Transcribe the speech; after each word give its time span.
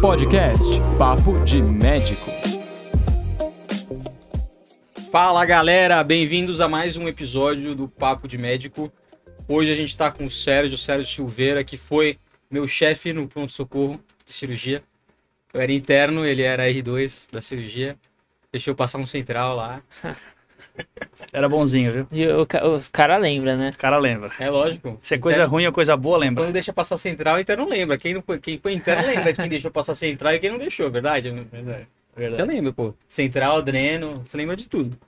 Podcast 0.00 0.68
Papo 0.98 1.44
de 1.44 1.62
Médico. 1.62 2.28
Fala 5.12 5.44
galera, 5.44 6.02
bem-vindos 6.02 6.60
a 6.60 6.66
mais 6.66 6.96
um 6.96 7.06
episódio 7.06 7.76
do 7.76 7.86
Papo 7.86 8.26
de 8.26 8.36
Médico. 8.36 8.92
Hoje 9.46 9.70
a 9.70 9.74
gente 9.76 9.90
está 9.90 10.10
com 10.10 10.26
o 10.26 10.30
Sérgio, 10.30 10.76
Sérgio 10.76 11.06
Silveira, 11.06 11.62
que 11.62 11.76
foi 11.76 12.18
meu 12.50 12.66
chefe 12.66 13.12
no 13.12 13.28
pronto-socorro 13.28 14.02
de 14.26 14.32
cirurgia. 14.32 14.82
Eu 15.54 15.60
era 15.60 15.72
interno, 15.72 16.26
ele 16.26 16.42
era 16.42 16.68
R2 16.68 17.30
da 17.30 17.40
cirurgia. 17.40 17.96
Deixou 18.50 18.74
passar 18.74 18.98
um 18.98 19.06
central 19.06 19.54
lá. 19.54 19.80
Era 21.32 21.48
bonzinho, 21.48 21.92
viu? 21.92 22.08
E 22.12 22.26
o, 22.26 22.46
ca- 22.46 22.66
os 22.66 22.88
cara 22.88 23.16
lembra, 23.16 23.56
né? 23.56 23.70
O 23.74 23.78
cara 23.78 23.98
lembra. 23.98 24.30
É 24.38 24.48
lógico. 24.50 24.98
Se 25.02 25.14
é 25.14 25.18
coisa 25.18 25.38
Interno- 25.40 25.52
ruim 25.52 25.66
ou 25.66 25.72
coisa 25.72 25.96
boa, 25.96 26.18
lembra. 26.18 26.44
Quando 26.44 26.52
deixa 26.52 26.72
passar 26.72 26.96
central, 26.98 27.38
interno 27.40 27.68
lembra. 27.68 27.98
Quem, 27.98 28.14
não 28.14 28.22
foi, 28.22 28.38
quem 28.38 28.58
foi 28.58 28.72
interno 28.72 29.06
lembra 29.06 29.32
de 29.32 29.40
quem 29.40 29.48
deixou 29.48 29.70
passar 29.70 29.94
central 29.94 30.34
e 30.34 30.38
quem 30.38 30.50
não 30.50 30.58
deixou, 30.58 30.90
verdade? 30.90 31.30
Verdade. 31.30 31.86
Você 32.16 32.42
lembra, 32.44 32.72
pô. 32.72 32.94
Central, 33.08 33.62
dreno, 33.62 34.22
você 34.24 34.36
lembra 34.36 34.56
de 34.56 34.68
tudo. 34.68 34.98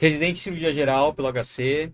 Residente 0.00 0.34
de 0.34 0.40
cirurgia 0.40 0.72
geral 0.72 1.14
pelo 1.14 1.28
HC, 1.32 1.92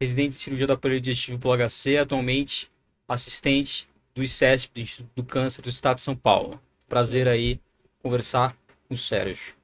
residente 0.00 0.30
de 0.30 0.36
cirurgia 0.36 0.66
do 0.66 0.72
aparelho 0.72 1.00
digestivo 1.00 1.38
pelo 1.38 1.54
HC, 1.56 1.96
atualmente 1.98 2.70
assistente 3.08 3.88
do 4.14 4.22
ICESP, 4.22 4.72
do 4.74 4.80
Instituto 4.80 5.10
do 5.16 5.24
Câncer 5.24 5.62
do 5.62 5.68
Estado 5.68 5.96
de 5.96 6.02
São 6.02 6.16
Paulo. 6.16 6.60
Prazer 6.88 7.28
aí 7.28 7.60
conversar 8.02 8.56
com 8.88 8.94
o 8.94 8.96
Sérgio. 8.96 9.54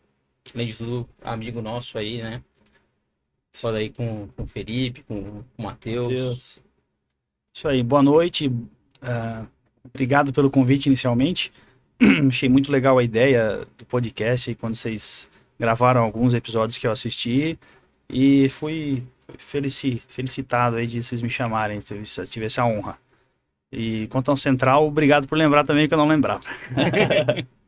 Além 0.53 0.67
de 0.67 0.77
tudo, 0.77 1.09
amigo 1.23 1.63
nosso 1.63 1.97
aí, 1.97 2.23
né? 2.23 2.43
Só 3.53 3.71
daí 3.71 3.91
com, 3.91 4.29
o 4.37 4.47
Felipe, 4.47 5.03
com 5.05 5.45
o 5.57 5.63
Matheus. 5.63 6.61
Isso 7.55 7.69
aí, 7.69 7.83
boa 7.83 8.03
noite. 8.03 8.51
ah, 9.01 9.47
obrigado 9.85 10.33
pelo 10.33 10.51
convite 10.51 10.87
inicialmente. 10.87 11.53
Achei 12.29 12.49
muito 12.49 12.73
legal 12.73 12.99
a 12.99 13.05
ideia 13.05 13.65
do 13.79 13.87
podcast 13.87 14.51
aí, 14.51 14.57
quando 14.57 14.75
vocês 14.75 15.29
gravaram 15.59 16.03
alguns 16.03 16.35
episódios 16.35 16.77
que 16.79 16.87
eu 16.87 16.91
assisti. 16.91 17.59
E 18.09 18.49
fui 18.49 19.05
felici, 19.39 20.03
felicitado 20.09 20.77
aí 20.77 20.87
de 20.87 21.03
vocês 21.03 21.23
me 21.23 21.31
chamarem, 21.31 21.81
se 21.81 22.27
tivesse 22.27 22.61
a 22.61 22.67
honra. 22.67 22.99
E 23.73 24.07
quanto 24.09 24.31
ao 24.31 24.37
Central, 24.37 24.87
obrigado 24.87 25.27
por 25.27 25.37
lembrar 25.37 25.65
também 25.65 25.89
que 25.89 25.95
eu 25.95 25.99
não 25.99 26.09
lembrava. 26.09 26.41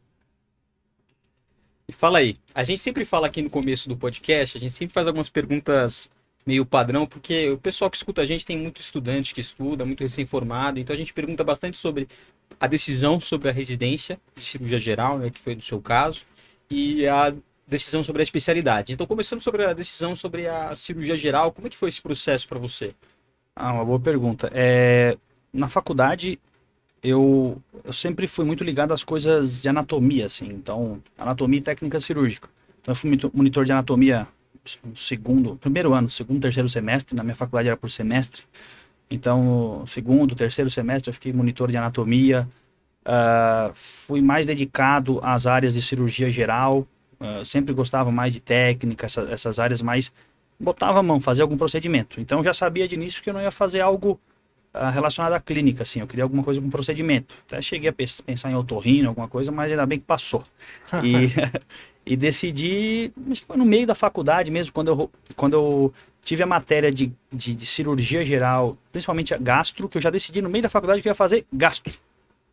E 1.89 1.93
fala 1.93 2.19
aí, 2.19 2.37
a 2.53 2.65
gente 2.65 2.81
sempre 2.81 3.05
fala 3.05 3.29
aqui 3.29 3.41
no 3.41 3.49
começo 3.49 3.89
do 3.89 3.97
podcast, 3.97 4.57
a 4.57 4.61
gente 4.61 4.73
sempre 4.73 4.93
faz 4.93 5.07
algumas 5.07 5.29
perguntas 5.29 6.11
meio 6.45 6.67
padrão, 6.67 7.07
porque 7.07 7.51
o 7.51 7.59
pessoal 7.59 7.89
que 7.89 7.97
escuta 7.97 8.23
a 8.23 8.25
gente 8.27 8.45
tem 8.45 8.59
muito 8.59 8.81
estudante 8.81 9.33
que 9.33 9.41
estuda, 9.41 9.85
muito 9.85 10.01
recém-formado, 10.01 10.81
então 10.81 10.93
a 10.93 10.97
gente 10.97 11.15
pergunta 11.15 11.45
bastante 11.45 11.77
sobre 11.77 12.09
a 12.59 12.67
decisão 12.67 13.21
sobre 13.21 13.49
a 13.51 13.53
residência 13.53 14.19
de 14.35 14.45
cirurgia 14.45 14.79
geral, 14.81 15.19
né, 15.19 15.31
que 15.31 15.41
foi 15.41 15.55
no 15.55 15.63
seu 15.63 15.81
caso, 15.81 16.23
e 16.69 17.07
a 17.07 17.33
decisão 17.67 18.03
sobre 18.03 18.23
a 18.23 18.25
especialidade. 18.25 18.93
Então, 18.93 19.07
começando 19.07 19.41
sobre 19.41 19.65
a 19.65 19.73
decisão 19.73 20.17
sobre 20.17 20.49
a 20.49 20.75
cirurgia 20.75 21.17
geral, 21.17 21.53
como 21.53 21.69
é 21.69 21.71
que 21.71 21.77
foi 21.77 21.89
esse 21.89 22.03
processo 22.03 22.49
para 22.49 22.59
você? 22.59 22.95
Ah, 23.55 23.73
uma 23.73 23.85
boa 23.85 24.01
pergunta. 24.01 24.51
É, 24.53 25.17
na 25.53 25.69
faculdade, 25.69 26.39
eu, 27.09 27.63
eu 27.85 27.93
sempre 27.93 28.27
fui 28.27 28.45
muito 28.45 28.65
ligado 28.65 28.93
às 28.93 29.05
coisas 29.05 29.63
de 29.63 29.69
anatomia, 29.69 30.27
assim. 30.27 30.47
Então, 30.47 31.01
anatomia 31.19 31.59
e 31.59 31.63
técnica 31.63 32.01
cirúrgica. 32.01 32.49
Então, 32.81 32.93
eu 32.93 32.97
fui 32.97 33.19
monitor 33.33 33.65
de 33.65 33.73
anatomia 33.73 34.27
no 34.85 34.97
segundo, 34.97 35.57
primeiro 35.57 35.95
ano, 35.95 36.11
segundo, 36.11 36.41
terceiro 36.41 36.69
semestre. 36.69 37.15
Na 37.15 37.23
minha 37.23 37.37
faculdade 37.37 37.69
era 37.69 37.77
por 37.77 37.91
semestre. 37.91 38.43
Então, 39.11 39.85
segundo, 39.87 40.35
terceiro 40.35 40.71
semestre, 40.71 41.11
eu 41.11 41.15
fiquei 41.15 41.33
monitor 41.33 41.71
de 41.71 41.77
anatomia. 41.77 42.49
Ah, 43.05 43.71
fui 43.75 44.21
mais 44.21 44.47
dedicado 44.47 45.21
às 45.23 45.47
áreas 45.47 45.75
de 45.75 45.83
cirurgia 45.83 46.31
geral. 46.31 46.87
Ah, 47.21 47.43
sempre 47.45 47.73
gostava 47.73 48.11
mais 48.11 48.33
de 48.33 48.41
técnica, 48.41 49.07
essa- 49.07 49.29
essas 49.31 49.59
áreas 49.59 49.81
mais 49.81 50.13
botava 50.59 50.99
a 50.99 51.03
mão, 51.03 51.21
fazia 51.21 51.45
algum 51.45 51.57
procedimento. 51.57 52.21
Então 52.21 52.43
já 52.43 52.53
sabia 52.53 52.89
de 52.89 52.95
início 52.95 53.23
que 53.23 53.31
eu 53.31 53.35
não 53.35 53.43
ia 53.43 53.51
fazer 53.51 53.81
algo 53.81 54.19
ah, 54.77 54.91
relacionado 54.91 55.33
à 55.33 55.41
clínica, 55.41 55.83
assim. 55.83 56.01
Eu 56.01 56.07
queria 56.07 56.25
alguma 56.25 56.43
coisa 56.43 56.61
com 56.61 56.69
procedimento. 56.69 57.35
Até 57.47 57.61
cheguei 57.63 57.89
a 57.89 57.93
pensar 57.93 58.51
em 58.51 58.55
otorrino, 58.55 59.09
alguma 59.09 59.27
coisa, 59.27 59.51
mas 59.51 59.71
ainda 59.71 59.87
bem 59.87 59.99
que 59.99 60.05
passou. 60.05 60.45
E, 61.03 61.27
e 62.13 62.17
decidi, 62.17 63.11
acho 63.31 63.41
que 63.41 63.47
foi 63.47 63.57
no 63.57 63.65
meio 63.65 63.87
da 63.87 63.95
faculdade 63.95 64.51
mesmo, 64.51 64.73
quando 64.73 64.89
eu, 64.89 65.11
quando 65.35 65.55
eu 65.55 65.95
tive 66.23 66.43
a 66.43 66.47
matéria 66.47 66.93
de, 66.93 67.13
de, 67.33 67.55
de 67.55 67.67
cirurgia 67.67 68.25
geral, 68.25 68.77
principalmente 68.93 69.35
a 69.35 69.39
gastro, 69.39 69.89
que 69.89 69.99
eu 69.99 70.03
já 70.03 70.11
decidi 70.11 70.41
no 70.41 70.49
meio 70.49 70.63
da 70.63 70.69
faculdade 70.69 71.03
que 71.03 71.09
eu 71.09 71.11
ia 71.11 71.15
fazer 71.15 71.45
gastro. 71.53 71.99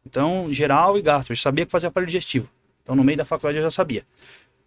Então, 0.06 0.48
geral 0.52 0.98
e 0.98 1.02
gastro. 1.02 1.34
Eu 1.34 1.38
sabia 1.38 1.66
que 1.66 1.72
fazia 1.72 1.90
aparelho 1.90 2.08
digestivo. 2.08 2.50
Então, 2.84 2.96
no 2.96 3.04
meio 3.04 3.18
da 3.18 3.26
faculdade 3.26 3.58
eu 3.58 3.64
já 3.64 3.70
sabia. 3.70 4.04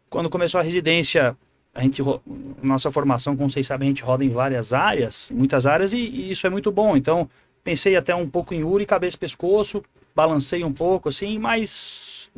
Quando 0.08 0.30
começou 0.30 0.60
a 0.60 0.62
residência, 0.62 1.36
a 1.74 1.82
gente 1.82 2.02
nossa 2.62 2.90
formação, 2.90 3.36
como 3.36 3.50
vocês 3.50 3.66
sabem, 3.66 3.88
a 3.88 3.90
gente 3.90 4.02
roda 4.02 4.24
em 4.24 4.30
várias 4.30 4.72
áreas, 4.72 5.30
muitas 5.32 5.66
áreas, 5.66 5.92
e, 5.92 5.98
e 5.98 6.30
isso 6.30 6.46
é 6.46 6.50
muito 6.50 6.72
bom. 6.72 6.96
Então, 6.96 7.28
pensei 7.66 7.96
até 7.96 8.14
um 8.14 8.28
pouco 8.30 8.54
em 8.54 8.62
URI, 8.62 8.86
cabeça 8.86 9.16
e 9.16 9.18
pescoço, 9.18 9.82
balancei 10.14 10.62
um 10.62 10.72
pouco, 10.72 11.08
assim, 11.08 11.36
mas 11.36 12.30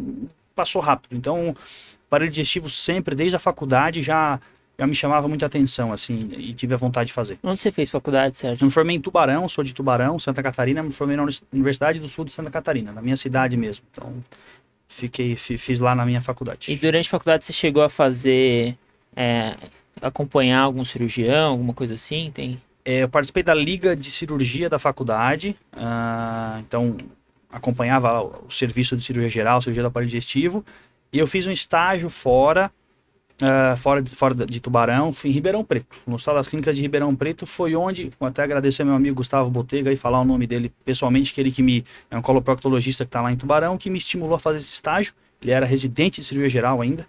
passou 0.56 0.80
rápido. 0.80 1.14
Então, 1.14 1.54
aparelho 2.06 2.30
digestivo 2.30 2.70
sempre, 2.70 3.14
desde 3.14 3.36
a 3.36 3.38
faculdade, 3.38 4.00
já, 4.00 4.40
já 4.78 4.86
me 4.86 4.94
chamava 4.94 5.28
muita 5.28 5.44
atenção, 5.44 5.92
assim, 5.92 6.18
e 6.38 6.54
tive 6.54 6.72
a 6.72 6.78
vontade 6.78 7.08
de 7.08 7.12
fazer. 7.12 7.38
Onde 7.42 7.60
você 7.60 7.70
fez 7.70 7.90
faculdade, 7.90 8.36
Eu 8.36 8.40
Sérgio? 8.40 8.64
me 8.64 8.72
formei 8.72 8.96
em 8.96 9.00
Tubarão, 9.02 9.46
sou 9.50 9.62
de 9.62 9.74
Tubarão, 9.74 10.18
Santa 10.18 10.42
Catarina, 10.42 10.82
me 10.82 10.92
formei 10.92 11.14
na 11.16 11.24
Uni- 11.24 11.38
Universidade 11.52 12.00
do 12.00 12.08
Sul 12.08 12.24
de 12.24 12.32
Santa 12.32 12.50
Catarina, 12.50 12.90
na 12.90 13.02
minha 13.02 13.16
cidade 13.16 13.54
mesmo. 13.54 13.84
Então, 13.92 14.14
fiquei, 14.88 15.36
fi- 15.36 15.58
fiz 15.58 15.78
lá 15.78 15.94
na 15.94 16.06
minha 16.06 16.22
faculdade. 16.22 16.72
E 16.72 16.76
durante 16.76 17.06
a 17.06 17.10
faculdade 17.10 17.44
você 17.44 17.52
chegou 17.52 17.82
a 17.82 17.90
fazer. 17.90 18.74
é, 19.14 19.54
acompanhar 20.00 20.60
algum 20.60 20.84
cirurgião, 20.84 21.50
alguma 21.50 21.74
coisa 21.74 21.94
assim? 21.94 22.30
Tem. 22.32 22.60
É, 22.88 23.02
eu 23.02 23.08
participei 23.10 23.42
da 23.42 23.52
Liga 23.52 23.94
de 23.94 24.10
Cirurgia 24.10 24.66
da 24.70 24.78
faculdade, 24.78 25.54
ah, 25.74 26.58
então 26.66 26.96
acompanhava 27.52 28.22
o 28.22 28.50
serviço 28.50 28.96
de 28.96 29.04
cirurgia 29.04 29.28
geral, 29.28 29.60
cirurgia 29.60 29.82
do 29.82 29.88
aparelho 29.88 30.08
digestivo, 30.08 30.64
e 31.12 31.18
eu 31.18 31.26
fiz 31.26 31.46
um 31.46 31.50
estágio 31.50 32.08
fora, 32.08 32.72
ah, 33.42 33.76
fora, 33.76 34.00
de, 34.00 34.14
fora 34.14 34.34
de 34.34 34.58
Tubarão, 34.58 35.14
em 35.22 35.30
Ribeirão 35.30 35.62
Preto. 35.62 35.98
No 36.06 36.14
Hospital 36.14 36.36
das 36.36 36.48
Clínicas 36.48 36.76
de 36.76 36.80
Ribeirão 36.80 37.14
Preto 37.14 37.44
foi 37.44 37.76
onde, 37.76 38.10
até 38.18 38.42
agradecer 38.42 38.84
meu 38.84 38.94
amigo 38.94 39.16
Gustavo 39.16 39.50
Botega 39.50 39.92
e 39.92 39.96
falar 39.96 40.22
o 40.22 40.24
nome 40.24 40.46
dele 40.46 40.72
pessoalmente, 40.82 41.34
que 41.34 41.42
ele 41.42 41.50
que 41.50 41.62
me, 41.62 41.84
é 42.10 42.16
um 42.16 42.22
coloproctologista 42.22 43.04
que 43.04 43.10
está 43.10 43.20
lá 43.20 43.30
em 43.30 43.36
Tubarão, 43.36 43.76
que 43.76 43.90
me 43.90 43.98
estimulou 43.98 44.36
a 44.36 44.38
fazer 44.38 44.56
esse 44.56 44.72
estágio, 44.72 45.12
ele 45.42 45.50
era 45.50 45.66
residente 45.66 46.22
de 46.22 46.26
cirurgia 46.26 46.48
geral 46.48 46.80
ainda, 46.80 47.06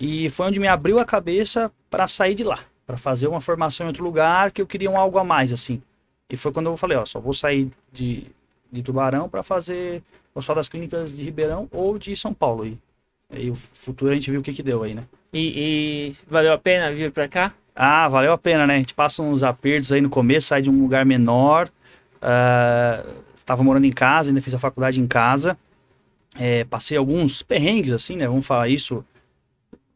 e 0.00 0.30
foi 0.30 0.46
onde 0.46 0.58
me 0.58 0.66
abriu 0.68 0.98
a 0.98 1.04
cabeça 1.04 1.70
para 1.90 2.08
sair 2.08 2.34
de 2.34 2.44
lá, 2.44 2.60
para 2.86 2.96
fazer 2.96 3.26
uma 3.26 3.40
formação 3.40 3.86
em 3.86 3.88
outro 3.88 4.04
lugar, 4.04 4.52
que 4.52 4.62
eu 4.62 4.66
queria 4.66 4.90
um 4.90 4.96
algo 4.96 5.18
a 5.18 5.24
mais, 5.24 5.52
assim. 5.52 5.82
E 6.30 6.36
foi 6.36 6.52
quando 6.52 6.66
eu 6.66 6.76
falei, 6.76 6.96
ó, 6.96 7.04
só 7.04 7.20
vou 7.20 7.34
sair 7.34 7.70
de, 7.92 8.26
de 8.70 8.82
Tubarão 8.82 9.28
para 9.28 9.42
fazer 9.42 10.02
o 10.34 10.38
Hospital 10.38 10.56
das 10.56 10.68
Clínicas 10.68 11.16
de 11.16 11.24
Ribeirão 11.24 11.68
ou 11.72 11.98
de 11.98 12.14
São 12.16 12.32
Paulo. 12.32 12.66
E 12.66 12.78
aí 13.30 13.50
o 13.50 13.56
futuro 13.56 14.12
a 14.12 14.14
gente 14.14 14.30
viu 14.30 14.40
o 14.40 14.42
que 14.42 14.52
que 14.52 14.62
deu 14.62 14.82
aí, 14.82 14.94
né? 14.94 15.04
E, 15.32 16.12
e 16.12 16.16
valeu 16.28 16.52
a 16.52 16.58
pena 16.58 16.92
vir 16.92 17.10
pra 17.10 17.28
cá? 17.28 17.52
Ah, 17.74 18.08
valeu 18.08 18.32
a 18.32 18.38
pena, 18.38 18.66
né? 18.66 18.76
A 18.76 18.78
gente 18.78 18.94
passa 18.94 19.22
uns 19.22 19.42
apertos 19.42 19.92
aí 19.92 20.00
no 20.00 20.08
começo, 20.08 20.46
sai 20.48 20.62
de 20.62 20.70
um 20.70 20.80
lugar 20.80 21.04
menor. 21.04 21.68
Estava 23.34 23.62
morando 23.62 23.84
em 23.84 23.92
casa, 23.92 24.30
ainda 24.30 24.40
fiz 24.40 24.54
a 24.54 24.58
faculdade 24.58 25.00
em 25.00 25.06
casa. 25.06 25.58
É, 26.38 26.64
passei 26.64 26.96
alguns 26.96 27.42
perrengues, 27.42 27.92
assim, 27.92 28.16
né? 28.16 28.26
Vamos 28.26 28.46
falar 28.46 28.68
isso. 28.68 29.04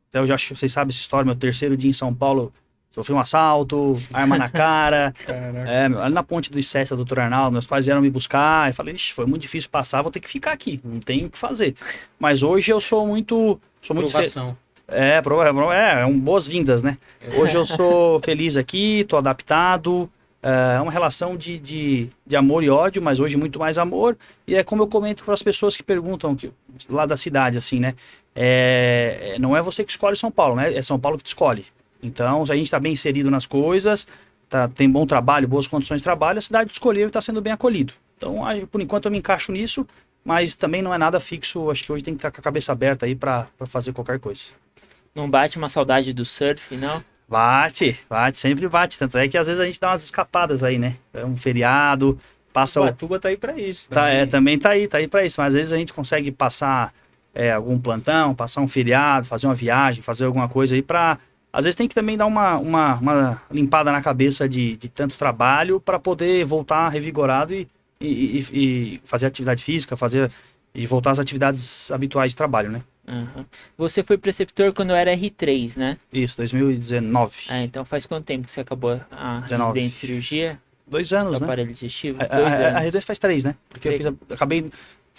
Até 0.08 0.18
eu 0.18 0.26
já 0.26 0.36
vocês 0.36 0.72
sabem 0.72 0.90
essa 0.90 1.00
história. 1.00 1.24
Meu 1.24 1.34
terceiro 1.34 1.76
dia 1.76 1.88
em 1.88 1.94
São 1.94 2.14
Paulo, 2.14 2.52
sofri 2.90 3.14
um 3.14 3.20
assalto, 3.20 3.96
arma 4.12 4.36
na 4.36 4.48
cara. 4.48 5.12
É, 5.66 5.88
meu, 5.88 6.02
ali 6.02 6.14
na 6.14 6.22
ponte 6.22 6.50
do 6.50 6.58
ICES, 6.58 6.90
da 6.90 6.96
doutor 6.96 7.20
Arnaldo, 7.20 7.52
meus 7.52 7.66
pais 7.66 7.84
vieram 7.84 8.00
me 8.00 8.10
buscar. 8.10 8.68
Eu 8.68 8.74
falei, 8.74 8.94
Ixi, 8.94 9.12
foi 9.12 9.26
muito 9.26 9.42
difícil 9.42 9.70
passar, 9.70 10.02
vou 10.02 10.10
ter 10.10 10.20
que 10.20 10.28
ficar 10.28 10.52
aqui. 10.52 10.80
Não 10.84 10.98
tenho 10.98 11.26
o 11.26 11.30
que 11.30 11.38
fazer. 11.38 11.74
Mas 12.18 12.42
hoje 12.42 12.72
eu 12.72 12.80
sou 12.80 13.06
muito. 13.06 13.60
Sou 13.80 13.94
muito 13.94 14.10
Provação. 14.10 14.56
é, 14.88 15.20
é, 15.20 15.98
é, 15.98 16.00
é 16.00 16.06
um 16.06 16.18
boas-vindas, 16.18 16.82
né? 16.82 16.98
Hoje 17.36 17.56
eu 17.56 17.64
sou 17.64 18.20
feliz 18.24 18.56
aqui, 18.56 19.04
tô 19.08 19.16
adaptado. 19.16 20.10
É 20.42 20.80
uma 20.80 20.90
relação 20.90 21.36
de, 21.36 21.58
de, 21.58 22.08
de 22.26 22.34
amor 22.34 22.64
e 22.64 22.70
ódio, 22.70 23.02
mas 23.02 23.20
hoje 23.20 23.36
muito 23.36 23.58
mais 23.58 23.76
amor. 23.76 24.16
E 24.46 24.56
é 24.56 24.64
como 24.64 24.82
eu 24.82 24.86
comento 24.86 25.22
para 25.22 25.34
as 25.34 25.42
pessoas 25.42 25.76
que 25.76 25.82
perguntam 25.82 26.34
que, 26.34 26.50
lá 26.88 27.04
da 27.04 27.16
cidade, 27.16 27.58
assim, 27.58 27.78
né? 27.78 27.94
É, 28.34 29.34
é, 29.34 29.38
não 29.38 29.54
é 29.54 29.60
você 29.60 29.84
que 29.84 29.90
escolhe 29.90 30.16
São 30.16 30.30
Paulo, 30.30 30.56
né? 30.56 30.74
É 30.74 30.80
São 30.80 30.98
Paulo 30.98 31.18
que 31.18 31.24
te 31.24 31.28
escolhe. 31.28 31.66
Então, 32.02 32.44
se 32.46 32.52
a 32.52 32.56
gente 32.56 32.66
está 32.66 32.80
bem 32.80 32.92
inserido 32.92 33.30
nas 33.30 33.46
coisas, 33.46 34.06
tá, 34.48 34.68
tem 34.68 34.90
bom 34.90 35.06
trabalho, 35.06 35.46
boas 35.46 35.66
condições 35.66 35.98
de 35.98 36.04
trabalho, 36.04 36.38
a 36.38 36.42
cidade 36.42 36.70
escolheu 36.70 37.04
e 37.04 37.06
está 37.08 37.20
sendo 37.20 37.40
bem 37.40 37.52
acolhido. 37.52 37.92
Então, 38.16 38.44
aí, 38.44 38.66
por 38.66 38.80
enquanto 38.80 39.06
eu 39.06 39.10
me 39.10 39.18
encaixo 39.18 39.52
nisso, 39.52 39.86
mas 40.24 40.54
também 40.54 40.82
não 40.82 40.92
é 40.92 40.98
nada 40.98 41.18
fixo. 41.18 41.70
Acho 41.70 41.84
que 41.84 41.92
hoje 41.92 42.04
tem 42.04 42.14
que 42.14 42.18
estar 42.18 42.30
com 42.30 42.40
a 42.40 42.44
cabeça 42.44 42.72
aberta 42.72 43.06
aí 43.06 43.14
para 43.14 43.46
fazer 43.66 43.92
qualquer 43.92 44.18
coisa. 44.18 44.42
Não 45.14 45.28
bate 45.28 45.58
uma 45.58 45.68
saudade 45.68 46.12
do 46.12 46.24
surf, 46.24 46.76
não? 46.76 47.02
Bate, 47.28 47.98
bate, 48.08 48.38
sempre 48.38 48.68
bate. 48.68 48.98
Tanto 48.98 49.16
é 49.16 49.28
que 49.28 49.38
às 49.38 49.46
vezes 49.46 49.60
a 49.60 49.64
gente 49.64 49.80
dá 49.80 49.90
umas 49.90 50.04
escapadas 50.04 50.62
aí, 50.62 50.78
né? 50.78 50.96
É 51.14 51.24
um 51.24 51.36
feriado, 51.36 52.18
passa 52.52 52.80
o. 52.80 52.84
Ubatuba 52.84 53.18
tá 53.18 53.28
aí 53.28 53.36
pra 53.36 53.56
isso. 53.56 53.88
Tá, 53.88 54.08
é, 54.08 54.26
também. 54.26 54.30
também 54.30 54.58
tá 54.58 54.70
aí, 54.70 54.88
tá 54.88 54.98
aí 54.98 55.08
pra 55.08 55.24
isso. 55.24 55.40
Mas 55.40 55.48
às 55.48 55.54
vezes 55.54 55.72
a 55.72 55.78
gente 55.78 55.92
consegue 55.92 56.30
passar 56.30 56.92
é, 57.34 57.52
algum 57.52 57.78
plantão, 57.78 58.34
passar 58.34 58.60
um 58.60 58.68
feriado, 58.68 59.26
fazer 59.26 59.46
uma 59.46 59.54
viagem, 59.54 60.02
fazer 60.02 60.24
alguma 60.24 60.48
coisa 60.48 60.74
aí 60.74 60.82
pra. 60.82 61.18
Às 61.52 61.64
vezes 61.64 61.76
tem 61.76 61.88
que 61.88 61.94
também 61.94 62.16
dar 62.16 62.26
uma, 62.26 62.56
uma, 62.58 62.94
uma 62.96 63.42
limpada 63.50 63.90
na 63.90 64.00
cabeça 64.00 64.48
de, 64.48 64.76
de 64.76 64.88
tanto 64.88 65.16
trabalho 65.16 65.80
para 65.80 65.98
poder 65.98 66.44
voltar 66.44 66.88
revigorado 66.88 67.52
e, 67.52 67.66
e, 68.00 68.06
e- 68.38 68.46
e 68.52 69.00
fazer 69.04 69.26
atividade 69.26 69.62
física, 69.62 69.96
fazer 69.96 70.30
e 70.72 70.86
voltar 70.86 71.10
às 71.10 71.18
atividades 71.18 71.90
habituais 71.90 72.30
de 72.30 72.36
trabalho, 72.36 72.70
né? 72.70 72.82
Aham. 73.08 73.44
Você 73.76 74.04
foi 74.04 74.16
preceptor 74.16 74.72
quando 74.72 74.92
era 74.92 75.12
R3, 75.16 75.76
né? 75.76 75.96
Isso, 76.12 76.36
2019. 76.36 77.46
Ah, 77.48 77.62
então 77.62 77.84
faz 77.84 78.06
quanto 78.06 78.24
tempo 78.26 78.44
que 78.44 78.52
você 78.52 78.60
acabou 78.60 79.00
a 79.10 79.40
19. 79.40 79.72
residência 79.72 79.86
em 79.86 80.08
cirurgia 80.08 80.58
Dois 80.86 81.08
do 81.08 81.16
anos, 81.16 81.40
né? 81.40 81.44
aparelho 81.44 81.72
digestivo? 81.72 82.22
A, 82.22 82.24
a, 82.24 82.38
a, 82.38 82.40
a 82.40 82.68
anos. 82.68 82.78
residência 82.82 83.06
faz 83.06 83.18
três, 83.18 83.42
né? 83.42 83.56
Porque 83.68 83.88
eu, 83.88 83.92
fiz 83.94 84.06
acabei 84.30 84.70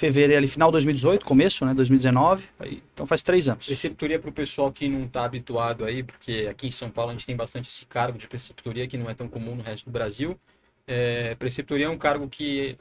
fevereiro 0.01 0.39
ali, 0.39 0.47
final 0.47 0.69
de 0.69 0.73
2018, 0.73 1.23
começo, 1.23 1.63
né? 1.63 1.75
2019. 1.75 2.45
aí- 2.59 2.81
então 2.91 3.05
faz 3.05 3.21
três 3.21 3.47
anos. 3.47 3.67
Preceptoria 3.67 4.17
para 4.17 4.31
o 4.31 4.33
pessoal 4.33 4.71
que 4.71 4.89
não 4.89 5.03
está 5.05 5.23
habituado 5.25 5.85
aí, 5.85 6.01
porque 6.01 6.47
aqui 6.49 6.67
em 6.67 6.71
São 6.71 6.89
Paulo 6.89 7.11
a 7.11 7.13
gente 7.13 7.25
tem 7.25 7.35
bastante 7.35 7.69
esse 7.69 7.85
cargo 7.85 8.17
de 8.17 8.27
preceptoria 8.27 8.87
que 8.87 8.97
não 8.97 9.07
é 9.09 9.13
tão 9.13 9.27
comum 9.27 9.55
no 9.55 9.61
resto 9.61 9.85
do 9.85 9.91
Brasil. 9.91 10.39
É, 10.87 11.35
preceptoria 11.35 11.85
é 11.85 11.89
um 11.89 11.97
cargo 11.99 12.27
que 12.27 12.75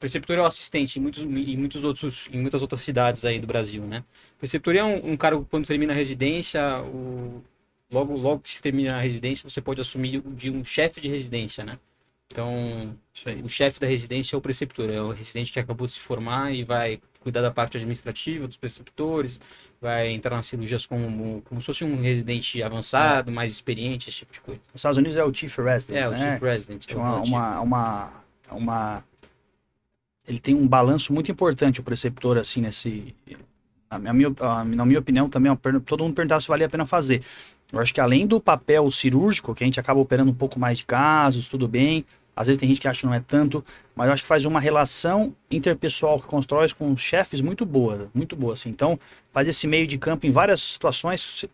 preceptor 0.00 0.36
é 0.36 0.40
o 0.40 0.44
assistente 0.44 0.98
em 0.98 1.02
muitos, 1.02 1.22
em 1.22 1.56
muitos 1.56 1.84
outros 1.84 2.28
em 2.32 2.40
muitas 2.40 2.60
outras 2.60 2.80
cidades 2.80 3.24
aí 3.24 3.38
do 3.38 3.46
Brasil, 3.46 3.82
né? 3.84 4.02
Preceptoria 4.38 4.80
é 4.80 4.84
um, 4.84 5.12
um 5.12 5.16
cargo 5.16 5.44
que 5.44 5.50
quando 5.50 5.66
termina 5.66 5.92
a 5.92 5.96
residência, 5.96 6.82
o, 6.82 7.40
logo 7.90 8.16
logo 8.16 8.40
que 8.40 8.50
se 8.50 8.60
termina 8.60 8.96
a 8.96 9.00
residência 9.00 9.48
você 9.48 9.60
pode 9.60 9.80
assumir 9.80 10.20
de 10.34 10.50
um 10.50 10.64
chefe 10.64 11.00
de 11.00 11.08
residência, 11.08 11.62
né? 11.64 11.78
Então 12.32 12.96
o 13.44 13.48
chefe 13.48 13.78
da 13.78 13.86
residência 13.86 14.34
é 14.34 14.38
o 14.38 14.40
preceptor, 14.40 14.90
é 14.90 15.00
o 15.00 15.10
residente 15.12 15.52
que 15.52 15.60
acabou 15.60 15.86
de 15.86 15.92
se 15.92 16.00
formar 16.00 16.52
e 16.52 16.64
vai 16.64 17.00
cuidar 17.20 17.40
da 17.42 17.50
parte 17.50 17.76
administrativa 17.76 18.46
dos 18.46 18.56
preceptores, 18.56 19.40
vai 19.80 20.10
entrar 20.10 20.36
nas 20.36 20.46
cirurgias 20.46 20.84
como, 20.84 21.40
como 21.42 21.60
se 21.60 21.66
fosse 21.66 21.84
um 21.84 22.00
residente 22.00 22.62
avançado, 22.62 23.30
mais 23.32 23.50
experiente, 23.52 24.08
esse 24.10 24.18
tipo 24.18 24.32
de 24.32 24.40
coisa. 24.40 24.60
Nos 24.72 24.80
Estados 24.80 24.98
Unidos 24.98 25.16
é 25.16 25.24
o 25.24 25.32
Chief 25.32 25.56
Resident, 25.58 25.96
É, 26.02 26.08
o 26.08 26.10
né? 26.10 26.32
Chief 26.32 26.42
Resident. 26.42 26.84
É 26.90 26.96
uma, 26.96 27.20
uma, 27.22 27.60
uma, 27.60 28.12
uma- 28.50 29.04
Ele 30.26 30.38
tem 30.38 30.54
um 30.54 30.66
balanço 30.66 31.12
muito 31.14 31.30
importante, 31.30 31.80
o 31.80 31.82
preceptor, 31.84 32.36
assim, 32.36 32.60
nesse... 32.60 33.14
Na 33.90 34.12
minha, 34.12 34.34
a- 34.40 34.64
na 34.64 34.84
minha 34.84 34.98
opinião, 34.98 35.28
também, 35.28 35.54
per- 35.56 35.80
todo 35.82 36.02
mundo 36.02 36.14
perguntava 36.14 36.40
se 36.40 36.48
valia 36.48 36.66
a 36.66 36.70
pena 36.70 36.84
fazer. 36.84 37.22
Eu 37.72 37.80
acho 37.80 37.92
que 37.92 38.00
além 38.00 38.26
do 38.26 38.40
papel 38.40 38.90
cirúrgico, 38.90 39.54
que 39.54 39.64
a 39.64 39.66
gente 39.66 39.80
acaba 39.80 39.98
operando 40.00 40.30
um 40.30 40.34
pouco 40.34 40.58
mais 40.58 40.78
de 40.78 40.84
casos, 40.84 41.48
tudo 41.48 41.66
bem, 41.66 42.04
às 42.36 42.46
vezes 42.46 42.58
tem 42.58 42.68
gente 42.68 42.80
que 42.80 42.88
acha 42.88 43.00
que 43.00 43.06
não 43.06 43.14
é 43.14 43.20
tanto, 43.20 43.64
mas 43.94 44.06
eu 44.08 44.12
acho 44.12 44.22
que 44.22 44.28
faz 44.28 44.44
uma 44.44 44.60
relação 44.60 45.34
interpessoal 45.50 46.20
que 46.20 46.26
constrói 46.26 46.66
com 46.76 46.92
os 46.92 47.00
chefes 47.00 47.40
muito 47.40 47.64
boa, 47.64 48.08
muito 48.14 48.34
boa, 48.36 48.54
assim. 48.54 48.70
Então, 48.70 48.98
faz 49.32 49.46
esse 49.48 49.66
meio 49.66 49.86
de 49.86 49.96
campo 49.98 50.26
em 50.26 50.30
várias 50.30 50.60
situações, 50.60 51.20
cê- 51.20 51.48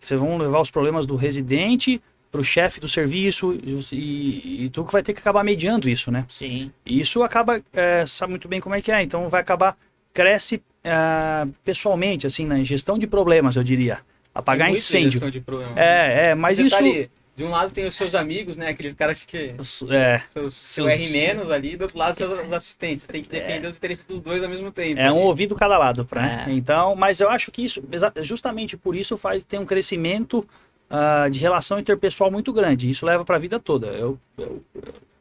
vocês 0.00 0.18
vão 0.18 0.38
levar 0.38 0.60
os 0.60 0.70
problemas 0.70 1.06
do 1.06 1.16
residente 1.16 2.00
para 2.30 2.40
o 2.40 2.44
chefe 2.44 2.78
do 2.78 2.86
serviço 2.86 3.52
e, 3.54 3.80
e, 3.92 4.64
e 4.64 4.70
tu 4.70 4.84
que 4.84 4.92
vai 4.92 5.02
ter 5.02 5.12
que 5.12 5.20
acabar 5.20 5.42
mediando 5.42 5.88
isso, 5.88 6.12
né? 6.12 6.24
Sim. 6.28 6.70
E 6.86 7.00
isso 7.00 7.22
acaba, 7.24 7.60
é, 7.72 8.06
sabe 8.06 8.30
muito 8.30 8.46
bem 8.46 8.60
como 8.60 8.74
é 8.76 8.80
que 8.80 8.92
é, 8.92 9.02
então 9.02 9.28
vai 9.28 9.40
acabar, 9.40 9.76
cresce 10.14 10.62
é, 10.84 11.46
pessoalmente, 11.64 12.26
assim, 12.26 12.46
na 12.46 12.62
gestão 12.62 12.96
de 12.96 13.06
problemas, 13.08 13.56
eu 13.56 13.64
diria. 13.64 13.98
Apagar 14.34 14.70
incêndio. 14.70 15.30
de 15.30 15.40
problema. 15.40 15.72
É, 15.76 16.28
é, 16.30 16.34
mas 16.34 16.56
Você 16.56 16.62
isso... 16.64 16.76
tá 16.76 16.82
ali, 16.84 17.10
de 17.36 17.44
um 17.44 17.50
lado 17.50 17.72
tem 17.72 17.86
os 17.86 17.94
seus 17.94 18.14
amigos, 18.14 18.56
né? 18.56 18.68
Aqueles 18.68 18.92
caras 18.94 19.24
que. 19.24 19.54
É, 19.90 20.18
Seus, 20.30 20.54
seu 20.54 20.84
Seus- 20.84 20.88
R- 20.88 21.10
ali, 21.50 21.76
do 21.76 21.82
outro 21.82 21.98
lado 21.98 22.14
seus 22.14 22.52
assistentes. 22.52 23.04
Você 23.04 23.12
tem 23.12 23.22
que 23.22 23.28
defender 23.28 23.66
os 23.66 23.76
interesses 23.76 24.04
dos 24.04 24.20
dois 24.20 24.42
ao 24.42 24.48
mesmo 24.48 24.70
tempo. 24.70 25.00
É 25.00 25.10
um 25.10 25.16
ali. 25.16 25.24
ouvido 25.24 25.54
cada 25.56 25.78
lado, 25.78 26.06
né? 26.14 26.44
É. 26.48 26.52
Então, 26.52 26.94
mas 26.94 27.20
eu 27.20 27.30
acho 27.30 27.50
que 27.50 27.64
isso, 27.64 27.82
justamente 28.22 28.76
por 28.76 28.94
isso, 28.94 29.16
faz 29.16 29.42
ter 29.44 29.58
um 29.58 29.64
crescimento 29.66 30.46
ah, 30.88 31.28
de 31.30 31.38
relação 31.40 31.78
interpessoal 31.78 32.30
muito 32.30 32.52
grande. 32.52 32.88
Isso 32.90 33.06
leva 33.06 33.24
para 33.24 33.36
a 33.36 33.38
vida 33.40 33.58
toda. 33.58 33.86
Eu, 33.88 34.18
eu- 34.38 34.62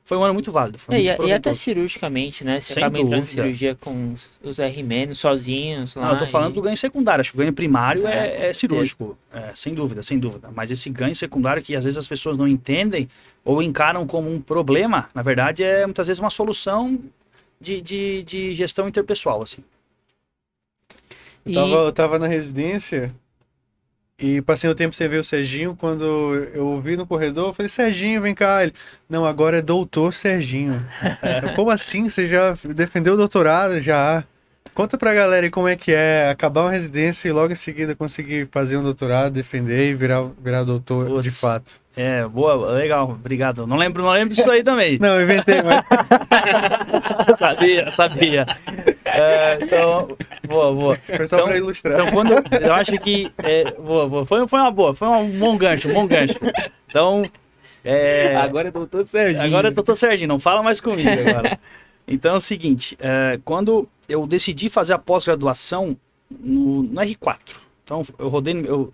foi 0.10 0.18
um 0.18 0.24
ano 0.24 0.34
muito 0.34 0.52
válido. 0.52 0.80
Foi 0.80 0.96
É, 0.96 0.98
muito 1.04 1.24
e, 1.24 1.28
e 1.30 1.32
até 1.34 1.54
cirurgicamente, 1.54 2.44
né? 2.44 2.60
Você 2.60 2.74
Sem 2.74 2.84
acaba 2.84 2.98
entrando 2.98 3.20
em 3.20 3.22
dúvida. 3.22 3.44
cirurgia 3.44 3.76
com 3.76 4.14
os- 4.14 4.28
os 4.42 4.58
R- 4.58 5.14
sozinhos 5.14 5.96
lá. 5.96 6.08
Não, 6.08 6.14
eu 6.14 6.18
tô 6.18 6.26
falando 6.26 6.54
e- 6.54 6.56
do 6.56 6.62
ganho 6.64 6.76
secundário. 6.76 7.22
Acho 7.22 7.30
que 7.30 7.38
o 7.38 7.42
ganho 7.42 7.54
primário 7.54 8.08
É, 8.08 8.28
é, 8.28 8.50
é 8.50 8.54
cirúrgico. 8.54 9.16
É, 9.32 9.52
sem 9.54 9.72
dúvida, 9.76 10.02
sem 10.02 10.18
dúvida. 10.18 10.50
Mas 10.52 10.72
esse 10.72 10.90
ganho 10.90 11.16
secundário 11.16 11.62
que 11.62 11.76
às 11.76 11.84
vezes 11.84 11.96
as 11.96 12.08
pessoas 12.08 12.38
não 12.38 12.48
entendem 12.48 13.08
ou 13.46 13.62
encaram 13.62 14.08
como 14.08 14.34
um 14.34 14.42
problema, 14.42 15.08
na 15.14 15.22
verdade 15.22 15.64
é 15.64 15.86
muitas 15.86 16.08
vezes 16.08 16.20
uma 16.20 16.32
solução 16.32 17.00
de, 17.62 17.80
de, 17.80 18.24
de 18.24 18.56
gestão 18.56 18.88
interpessoal, 18.88 19.44
assim. 19.44 19.64
Eu 21.46 21.52
E- 21.52 21.54
tava, 21.54 21.76
eu 21.86 21.94
tava 21.94 22.18
na 22.18 22.26
residência 22.28 23.14
e 24.20 24.42
passei 24.42 24.70
um 24.70 24.76
tempo 24.76 24.94
sem 24.96 25.08
ver 25.08 25.20
o 25.20 25.24
Serginho. 25.24 25.76
Quando 25.76 26.04
eu 26.54 26.68
ouvi 26.68 26.98
no 26.98 27.08
corredor, 27.08 27.50
eu 27.50 27.54
falei, 27.54 27.70
Serginho, 27.70 28.22
vem 28.22 28.36
cá. 28.36 28.64
Ele, 28.64 28.74
não, 29.10 29.26
agora 29.26 29.60
é 29.60 29.62
doutor 29.62 30.14
Serginho. 30.14 30.86
Eu, 31.44 31.54
como 31.56 31.70
assim? 31.72 32.10
Você 32.10 32.28
já 32.28 32.54
defendeu 32.76 33.14
o 33.14 33.18
doutorado? 33.18 33.80
Já. 33.80 34.24
Conta 34.74 34.98
pra 34.98 35.14
galera 35.14 35.46
aí 35.46 35.50
como 35.50 35.68
é 35.68 35.76
que 35.76 35.92
é 35.92 36.30
acabar 36.30 36.62
uma 36.62 36.72
residência 36.72 37.28
e 37.28 37.32
logo 37.32 37.52
em 37.52 37.56
seguida 37.56 37.96
conseguir 37.96 38.48
fazer 38.52 38.78
um 38.78 38.84
doutorado, 38.84 39.34
defender 39.34 39.90
e 39.90 39.96
virar, 39.96 40.30
virar 40.42 40.64
doutor 40.64 41.08
Putz. 41.08 41.24
de 41.24 41.32
fato. 41.32 41.82
É, 42.02 42.26
boa, 42.26 42.72
legal, 42.72 43.10
obrigado. 43.12 43.68
Não 43.68 43.76
lembro, 43.76 44.02
não 44.02 44.12
lembro 44.12 44.34
disso 44.34 44.50
aí 44.50 44.64
também. 44.64 44.98
Não, 45.00 45.20
eu 45.20 45.24
inventei, 45.24 45.56
mas 45.62 45.84
sabia, 47.38 47.92
sabia. 47.92 48.46
É, 49.04 49.60
então, 49.62 50.16
boa, 50.48 50.74
boa. 50.74 50.96
foi 50.96 51.28
só 51.28 51.36
Então- 51.38 51.48
pra 51.50 51.58
ilustrar. 51.58 52.00
Então, 52.00 52.12
quando 52.14 52.32
eu 52.62 52.74
acho 52.74 52.94
que. 53.00 53.30
É, 53.40 53.72
boa, 53.72 54.08
boa. 54.08 54.26
Foi, 54.26 54.48
foi 54.48 54.60
uma 54.60 54.72
boa, 54.72 54.96
foi 54.96 55.08
um 55.10 55.38
bom 55.40 55.58
gancho, 55.58 55.90
um 55.90 55.94
bom 55.94 56.08
gancho. 56.08 56.36
Então. 56.90 57.30
É, 57.84 58.36
Agora 58.36 58.68
é 58.68 58.72
doutor 58.72 59.06
Sérgio. 59.08 59.42
agora 59.42 59.70
eu 59.70 59.84
tô 59.84 59.96
Serginho, 59.96 60.28
não 60.28 60.40
fala 60.40 60.62
mais 60.62 60.82
comigo 60.82 61.10
agora. 61.10 61.58
Então 62.08 62.34
é 62.34 62.38
o 62.38 62.42
seguinte: 62.42 62.98
é, 63.00 63.40
quando 63.44 63.88
eu 64.08 64.26
decidi 64.28 64.70
fazer 64.70 64.94
a 64.94 64.98
pós-graduação 64.98 65.96
no, 66.30 66.84
no 66.84 67.02
R4, 67.02 67.38
então 67.84 68.04
eu 68.18 68.28
rodei. 68.30 68.54
no- 68.54 68.66
Eu, 68.66 68.94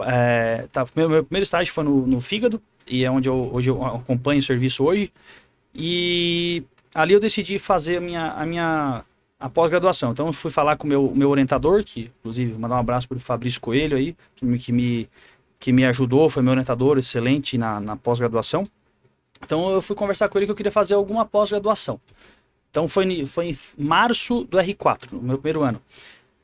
é, 0.00 0.66
tá, 0.72 0.86
meu, 0.94 1.08
meu 1.08 1.24
primeiro 1.24 1.44
estágio 1.44 1.72
foi 1.72 1.84
no, 1.84 2.06
no 2.06 2.20
fígado, 2.20 2.60
e 2.86 3.04
é 3.04 3.10
onde 3.10 3.28
eu, 3.28 3.50
hoje 3.52 3.70
eu 3.70 3.84
acompanho 3.84 4.40
o 4.40 4.42
serviço 4.42 4.84
hoje. 4.84 5.12
E 5.74 6.62
ali 6.94 7.14
eu 7.14 7.20
decidi 7.20 7.58
fazer 7.58 7.98
a 7.98 8.00
minha, 8.00 8.32
a 8.32 8.46
minha 8.46 9.04
a 9.38 9.48
pós-graduação. 9.48 10.12
Então 10.12 10.26
eu 10.26 10.32
fui 10.32 10.50
falar 10.50 10.76
com 10.76 10.86
o 10.86 10.88
meu, 10.88 11.12
meu 11.14 11.30
orientador, 11.30 11.82
que 11.84 12.10
inclusive 12.20 12.52
mandar 12.54 12.76
um 12.76 12.80
abraço 12.80 13.08
para 13.08 13.16
o 13.16 13.20
Fabrício 13.20 13.60
Coelho 13.60 13.96
aí, 13.96 14.14
que 14.36 14.44
me, 14.44 14.58
que 14.58 14.72
me, 14.72 15.08
que 15.58 15.72
me 15.72 15.84
ajudou, 15.86 16.28
foi 16.28 16.42
meu 16.42 16.50
orientador 16.50 16.98
excelente 16.98 17.56
na, 17.56 17.80
na 17.80 17.96
pós-graduação. 17.96 18.66
Então 19.42 19.70
eu 19.70 19.80
fui 19.80 19.96
conversar 19.96 20.28
com 20.28 20.38
ele 20.38 20.46
que 20.46 20.52
eu 20.52 20.56
queria 20.56 20.72
fazer 20.72 20.94
alguma 20.94 21.24
pós-graduação. 21.24 21.98
Então 22.70 22.86
foi, 22.86 23.24
foi 23.24 23.46
em 23.46 23.58
março 23.78 24.44
do 24.44 24.58
R4, 24.58 25.12
no 25.12 25.22
meu 25.22 25.38
primeiro 25.38 25.62
ano. 25.62 25.80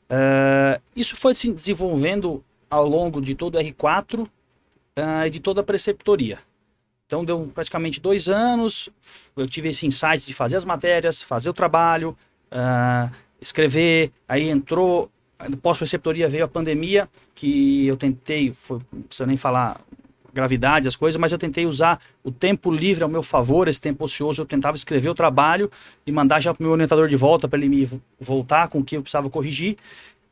Eh, 0.09 0.81
isso 0.95 1.17
foi 1.17 1.35
se 1.35 1.53
desenvolvendo 1.53 2.43
ao 2.69 2.87
longo 2.87 3.21
de 3.21 3.35
todo 3.35 3.57
o 3.57 3.61
R4 3.61 4.27
ah, 4.97 5.27
e 5.27 5.31
de 5.31 5.41
toda 5.41 5.61
a 5.61 5.65
preceptoria. 5.65 6.39
Então 7.07 7.25
deu 7.25 7.51
praticamente 7.55 8.01
dois 8.01 8.29
anos, 8.29 8.91
eu 9.37 9.47
tive 9.47 9.69
esse 9.69 9.87
insight 9.87 10.27
de 10.27 10.35
fazer 10.35 10.57
as 10.57 10.65
matérias, 10.65 11.23
fazer 11.23 11.49
o 11.49 11.55
trabalho, 11.55 12.17
ah, 12.51 13.11
escrever, 13.41 14.11
aí 14.29 14.49
entrou, 14.49 15.11
pós-preceptoria 15.63 16.29
veio 16.29 16.45
a 16.45 16.49
pandemia, 16.49 17.09
que 17.35 17.87
eu 17.87 17.97
tentei, 17.97 18.53
foi, 18.53 18.81
não 18.93 19.03
precisa 19.03 19.27
nem 19.27 19.37
falar 19.37 19.81
gravidade, 20.35 20.87
as 20.87 20.95
coisas, 20.95 21.19
mas 21.19 21.33
eu 21.33 21.39
tentei 21.39 21.65
usar 21.65 21.99
o 22.23 22.31
tempo 22.31 22.71
livre 22.71 23.03
ao 23.03 23.09
meu 23.09 23.23
favor, 23.23 23.69
esse 23.69 23.81
tempo 23.81 24.05
ocioso, 24.05 24.43
eu 24.43 24.47
tentava 24.47 24.77
escrever 24.77 25.09
o 25.09 25.15
trabalho 25.15 25.71
e 26.07 26.13
mandar 26.13 26.41
já 26.41 26.53
para 26.53 26.61
o 26.61 26.65
meu 26.65 26.73
orientador 26.73 27.09
de 27.09 27.17
volta 27.17 27.49
para 27.49 27.59
ele 27.59 27.69
me 27.69 27.85
vo- 27.87 28.03
voltar 28.21 28.69
com 28.69 28.81
o 28.81 28.85
que 28.85 28.97
eu 28.97 29.03
precisava 29.03 29.31
corrigir. 29.31 29.77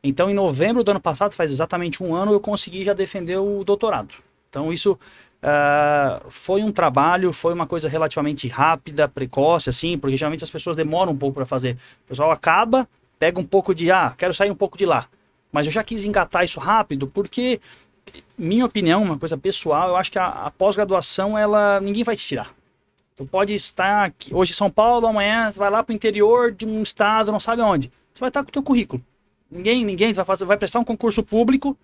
Então, 0.07 0.29
em 0.29 0.35
novembro 0.35 0.83
do 0.83 0.91
ano 0.91 0.99
passado, 0.99 1.33
faz 1.33 1.51
exatamente 1.51 2.03
um 2.03 2.13
ano, 2.13 2.31
eu 2.31 2.39
consegui 2.39 2.83
já 2.85 2.93
defender 2.93 3.37
o 3.37 3.63
doutorado. 3.63 4.13
Então, 4.47 4.71
isso 4.71 4.99
ah, 5.41 6.21
foi 6.29 6.61
um 6.61 6.71
trabalho, 6.71 7.33
foi 7.33 7.53
uma 7.53 7.65
coisa 7.65 7.89
relativamente 7.89 8.47
rápida, 8.47 9.07
precoce, 9.07 9.67
assim, 9.67 9.97
porque 9.97 10.15
geralmente 10.15 10.43
as 10.43 10.49
pessoas 10.51 10.75
demoram 10.75 11.11
um 11.11 11.17
pouco 11.17 11.33
para 11.33 11.45
fazer. 11.45 11.75
O 12.05 12.09
pessoal 12.09 12.29
acaba, 12.29 12.87
pega 13.17 13.39
um 13.39 13.43
pouco 13.43 13.73
de, 13.73 13.91
ah, 13.91 14.13
quero 14.15 14.31
sair 14.31 14.51
um 14.51 14.55
pouco 14.55 14.77
de 14.77 14.85
lá. 14.85 15.07
Mas 15.51 15.65
eu 15.65 15.71
já 15.71 15.83
quis 15.83 16.05
engatar 16.05 16.43
isso 16.43 16.59
rápido, 16.59 17.07
porque, 17.07 17.59
minha 18.37 18.65
opinião, 18.65 19.01
uma 19.01 19.17
coisa 19.17 19.35
pessoal, 19.35 19.89
eu 19.89 19.95
acho 19.95 20.11
que 20.11 20.19
a, 20.19 20.27
a 20.27 20.51
pós-graduação, 20.51 21.35
ela 21.35 21.79
ninguém 21.79 22.03
vai 22.03 22.15
te 22.15 22.27
tirar. 22.27 22.53
Tu 23.15 23.25
pode 23.25 23.55
estar 23.55 24.05
aqui, 24.05 24.35
hoje 24.35 24.51
em 24.51 24.55
São 24.55 24.69
Paulo, 24.69 25.07
amanhã 25.07 25.51
você 25.51 25.57
vai 25.57 25.71
lá 25.71 25.81
para 25.81 25.93
o 25.93 25.95
interior 25.95 26.51
de 26.51 26.63
um 26.67 26.83
estado, 26.83 27.31
não 27.31 27.39
sabe 27.39 27.63
onde. 27.63 27.91
Você 28.13 28.19
vai 28.19 28.29
estar 28.29 28.43
com 28.43 28.49
o 28.49 28.53
teu 28.53 28.61
currículo. 28.61 29.01
Ninguém, 29.55 29.85
ninguém 29.85 30.11
vai 30.11 30.25
fazer, 30.25 30.43
vai 30.43 30.57
prestar 30.57 30.79
um 30.79 30.83
concurso 30.83 31.23
público, 31.23 31.77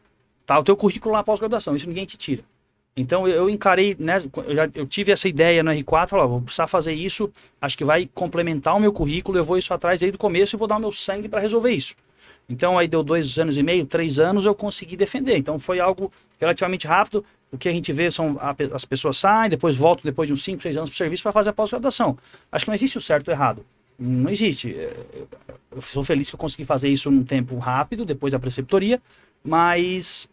tá 0.46 0.60
o 0.60 0.64
teu 0.64 0.76
currículo 0.76 1.14
lá 1.14 1.24
pós-graduação, 1.24 1.74
isso 1.74 1.88
ninguém 1.88 2.06
te 2.06 2.18
tira. 2.18 2.44
Então 2.98 3.26
eu, 3.26 3.50
encarei, 3.50 3.96
né, 3.98 4.18
eu, 4.46 4.56
já, 4.56 4.70
eu 4.76 4.86
tive 4.86 5.14
essa 5.14 5.30
ideia 5.30 5.64
no 5.64 5.72
R4, 5.72 6.10
falei, 6.10 6.26
ó, 6.26 6.28
vou 6.28 6.42
precisar 6.42 6.68
fazer 6.68 6.92
isso, 6.92 7.32
acho 7.62 7.78
que 7.78 7.86
vai 7.86 8.10
complementar 8.14 8.76
o 8.76 8.80
meu 8.80 8.92
currículo, 8.92 9.38
eu 9.38 9.46
vou 9.46 9.58
isso 9.58 9.74
atrás 9.74 10.02
desde 10.02 10.18
o 10.18 10.20
começo 10.20 10.54
e 10.54 10.58
vou 10.58 10.68
dar 10.68 10.76
o 10.76 10.80
meu 10.82 10.92
sangue 10.92 11.30
para 11.30 11.40
resolver 11.40 11.72
isso. 11.72 11.96
Então 12.50 12.78
aí 12.78 12.90
deu 12.90 13.02
dois 13.02 13.40
anos 13.40 13.58
e 13.58 13.64
meio, 13.64 13.86
três 13.86 14.20
anos, 14.20 14.46
eu 14.46 14.54
consegui 14.54 14.98
defender. 14.98 15.38
Então 15.38 15.58
foi 15.58 15.80
algo 15.80 16.12
relativamente 16.38 16.86
rápido. 16.86 17.24
O 17.50 17.58
que 17.58 17.70
a 17.70 17.72
gente 17.72 17.94
vê 17.94 18.12
são 18.12 18.36
a 18.42 18.54
as 18.74 18.84
pessoas 18.84 19.18
saem, 19.18 19.50
depois 19.50 19.78
voltam 19.78 20.04
depois 20.04 20.28
de 20.28 20.34
uns 20.34 20.44
5, 20.44 20.62
6 20.62 20.76
anos 20.76 20.90
para 20.90 20.96
o 20.96 20.98
serviço 20.98 21.24
para 21.24 21.32
fazer 21.32 21.52
a 21.52 21.54
pós-graduação. 21.54 22.18
Acho 22.52 22.66
que 22.66 22.70
não 22.70 22.76
existe 22.76 22.98
o 22.98 23.02
certo 23.02 23.30
ou 23.30 23.34
errado. 23.34 23.66
Não 24.04 24.32
existe. 24.32 24.74
É, 24.76 24.94
Eu 25.72 25.80
sou 25.80 26.04
feliz 26.04 26.30
que 26.30 26.36
eu 26.36 26.40
consegui 26.40 26.66
fazer 26.66 26.90
isso 26.90 27.12
num 27.12 27.24
tempo 27.24 27.58
rápido, 27.60 28.04
depois 28.04 28.34
da 28.34 28.40
preceptoria, 28.40 29.00
mas, 29.44 30.28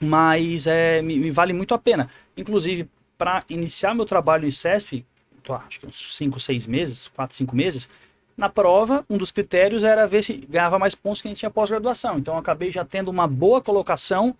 mas 0.00 0.66
é, 0.66 1.02
me, 1.02 1.18
me 1.18 1.30
vale 1.30 1.52
muito 1.52 1.74
a 1.74 1.78
pena. 1.78 2.08
Inclusive, 2.34 2.88
para 3.18 3.44
iniciar 3.50 3.94
meu 3.94 4.06
trabalho 4.06 4.46
em 4.46 4.50
CESP, 4.50 5.04
tô, 5.42 5.52
acho 5.52 5.80
que 5.80 5.86
uns 5.86 6.16
5, 6.16 6.40
6 6.40 6.66
meses, 6.66 7.08
4, 7.08 7.36
5 7.36 7.54
meses, 7.54 7.88
na 8.36 8.48
prova, 8.48 9.04
um 9.08 9.18
dos 9.18 9.30
critérios 9.30 9.84
era 9.84 10.06
ver 10.06 10.24
se 10.24 10.32
ganhava 10.48 10.78
mais 10.78 10.94
pontos 10.94 11.20
que 11.20 11.28
a 11.28 11.30
gente 11.30 11.38
tinha 11.38 11.50
pós-graduação. 11.50 12.18
Então, 12.18 12.34
eu 12.34 12.40
acabei 12.40 12.70
já 12.70 12.86
tendo 12.86 13.10
uma 13.10 13.28
boa 13.28 13.60
colocação 13.60 14.34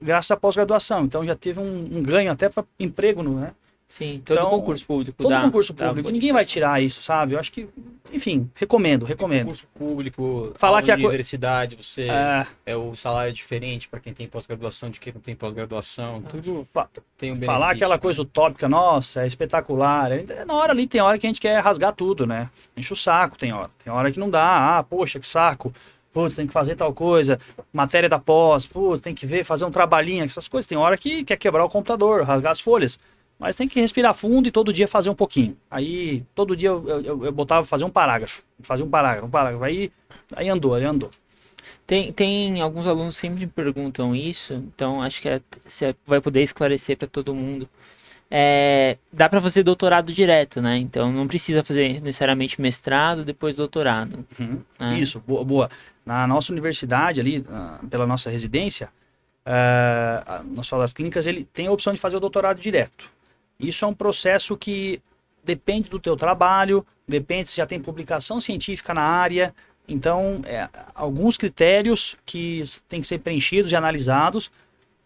graças 0.00 0.30
à 0.30 0.36
pós-graduação. 0.36 1.06
Então, 1.06 1.24
já 1.24 1.34
teve 1.34 1.58
um, 1.60 1.96
um 1.96 2.02
ganho 2.02 2.30
até 2.30 2.50
para 2.50 2.62
emprego, 2.78 3.22
no, 3.22 3.40
né? 3.40 3.54
Sim, 3.88 4.20
todo 4.24 4.36
Então, 4.38 4.50
concurso 4.50 4.84
público 4.84 5.16
Todo 5.16 5.30
dá- 5.30 5.42
concurso 5.42 5.72
dá 5.72 5.88
público, 5.88 6.10
ninguém 6.10 6.32
vai 6.32 6.44
tirar 6.44 6.82
isso, 6.82 7.00
sabe? 7.04 7.34
Eu 7.34 7.38
acho 7.38 7.52
que, 7.52 7.68
enfim, 8.12 8.50
recomendo, 8.56 9.06
recomendo. 9.06 9.46
Curso 9.46 9.68
público, 9.78 10.52
Falar 10.56 10.82
que 10.82 10.90
a 10.90 10.94
universidade, 10.96 11.76
você 11.76 12.08
É, 12.08 12.46
é 12.66 12.76
o 12.76 12.96
salário 12.96 13.30
é 13.30 13.32
diferente 13.32 13.88
para 13.88 14.00
quem 14.00 14.12
tem 14.12 14.26
pós-graduação 14.26 14.90
de 14.90 14.98
quem 14.98 15.12
não 15.12 15.20
tem 15.20 15.36
pós-graduação. 15.36 16.20
Tudo 16.22 16.66
fa- 16.74 16.88
tem 17.16 17.30
um 17.30 17.36
falar 17.36 17.70
aquela 17.70 17.96
coisa 17.96 18.22
utópica, 18.22 18.68
nossa, 18.68 19.22
é 19.22 19.26
espetacular. 19.26 20.10
É, 20.10 20.44
Na 20.44 20.54
hora 20.54 20.72
ali, 20.72 20.88
tem 20.88 21.00
hora 21.00 21.16
que 21.16 21.26
a 21.26 21.30
gente 21.30 21.40
quer 21.40 21.60
rasgar 21.60 21.92
tudo, 21.94 22.26
né? 22.26 22.50
Enche 22.76 22.92
o 22.92 22.96
saco, 22.96 23.38
tem 23.38 23.52
hora. 23.52 23.70
Tem 23.84 23.92
hora 23.92 24.10
que 24.10 24.18
não 24.18 24.28
dá. 24.28 24.78
Ah, 24.78 24.82
poxa, 24.82 25.20
que 25.20 25.26
saco. 25.26 25.72
Putz, 26.12 26.34
tem 26.34 26.46
que 26.46 26.52
fazer 26.52 26.74
tal 26.76 26.92
coisa. 26.92 27.38
Matéria 27.72 28.08
da 28.08 28.18
pós, 28.18 28.66
putz, 28.66 29.00
tem 29.02 29.14
que 29.14 29.26
ver, 29.26 29.44
fazer 29.44 29.64
um 29.64 29.70
trabalhinho, 29.70 30.24
essas 30.24 30.48
coisas. 30.48 30.66
Tem 30.66 30.76
hora 30.76 30.96
que 30.98 31.22
quer 31.24 31.36
quebrar 31.36 31.64
o 31.64 31.68
computador, 31.68 32.22
rasgar 32.24 32.50
as 32.52 32.58
folhas. 32.60 32.98
Mas 33.38 33.54
tem 33.56 33.68
que 33.68 33.80
respirar 33.80 34.14
fundo 34.14 34.48
e 34.48 34.50
todo 34.50 34.72
dia 34.72 34.88
fazer 34.88 35.10
um 35.10 35.14
pouquinho. 35.14 35.56
Aí, 35.70 36.22
todo 36.34 36.56
dia 36.56 36.70
eu, 36.70 36.88
eu, 37.02 37.24
eu 37.26 37.32
botava 37.32 37.66
fazer 37.66 37.84
um 37.84 37.90
parágrafo. 37.90 38.42
Fazer 38.60 38.82
um 38.82 38.88
parágrafo, 38.88 39.26
um 39.26 39.30
parágrafo. 39.30 39.62
Aí, 39.64 39.92
aí 40.34 40.48
andou, 40.48 40.74
aí 40.74 40.84
andou. 40.84 41.10
Tem, 41.86 42.12
tem 42.12 42.60
alguns 42.60 42.86
alunos 42.86 43.16
sempre 43.16 43.40
me 43.40 43.46
perguntam 43.46 44.14
isso, 44.14 44.54
então 44.54 45.02
acho 45.02 45.20
que 45.20 45.28
é- 45.28 45.40
você 45.66 45.94
vai 46.06 46.20
poder 46.20 46.42
esclarecer 46.42 46.96
para 46.96 47.06
todo 47.08 47.34
mundo. 47.34 47.68
É, 48.30 48.96
dá 49.12 49.28
para 49.28 49.40
fazer 49.40 49.62
doutorado 49.62 50.12
direto, 50.12 50.60
né? 50.60 50.78
Então 50.78 51.12
não 51.12 51.28
precisa 51.28 51.62
fazer 51.62 52.00
necessariamente 52.00 52.60
mestrado, 52.60 53.24
depois 53.24 53.54
doutorado. 53.54 54.24
Uhum. 54.38 54.60
né? 54.80 54.98
Isso, 54.98 55.22
boa, 55.26 55.44
boa. 55.44 55.70
Na 56.04 56.26
nossa 56.26 56.52
universidade 56.52 57.20
ali, 57.20 57.44
pela 57.90 58.06
nossa 58.06 58.30
residência, 58.30 58.88
a- 59.44 60.42
no 60.44 60.60
Hospital 60.60 60.80
das 60.80 60.92
Clínicas, 60.92 61.26
ele 61.26 61.44
tem 61.52 61.66
a 61.68 61.72
opção 61.72 61.92
de 61.92 62.00
fazer 62.00 62.16
o 62.16 62.20
doutorado 62.20 62.58
direto. 62.60 63.10
Isso 63.58 63.84
é 63.84 63.88
um 63.88 63.94
processo 63.94 64.56
que 64.56 65.00
depende 65.42 65.88
do 65.88 65.98
teu 65.98 66.16
trabalho, 66.16 66.86
depende 67.06 67.48
se 67.48 67.56
já 67.56 67.66
tem 67.66 67.80
publicação 67.80 68.40
científica 68.40 68.92
na 68.92 69.02
área. 69.02 69.54
Então, 69.88 70.40
é, 70.44 70.68
alguns 70.94 71.36
critérios 71.36 72.16
que 72.26 72.64
têm 72.88 73.00
que 73.00 73.06
ser 73.06 73.18
preenchidos 73.18 73.70
e 73.70 73.76
analisados 73.76 74.50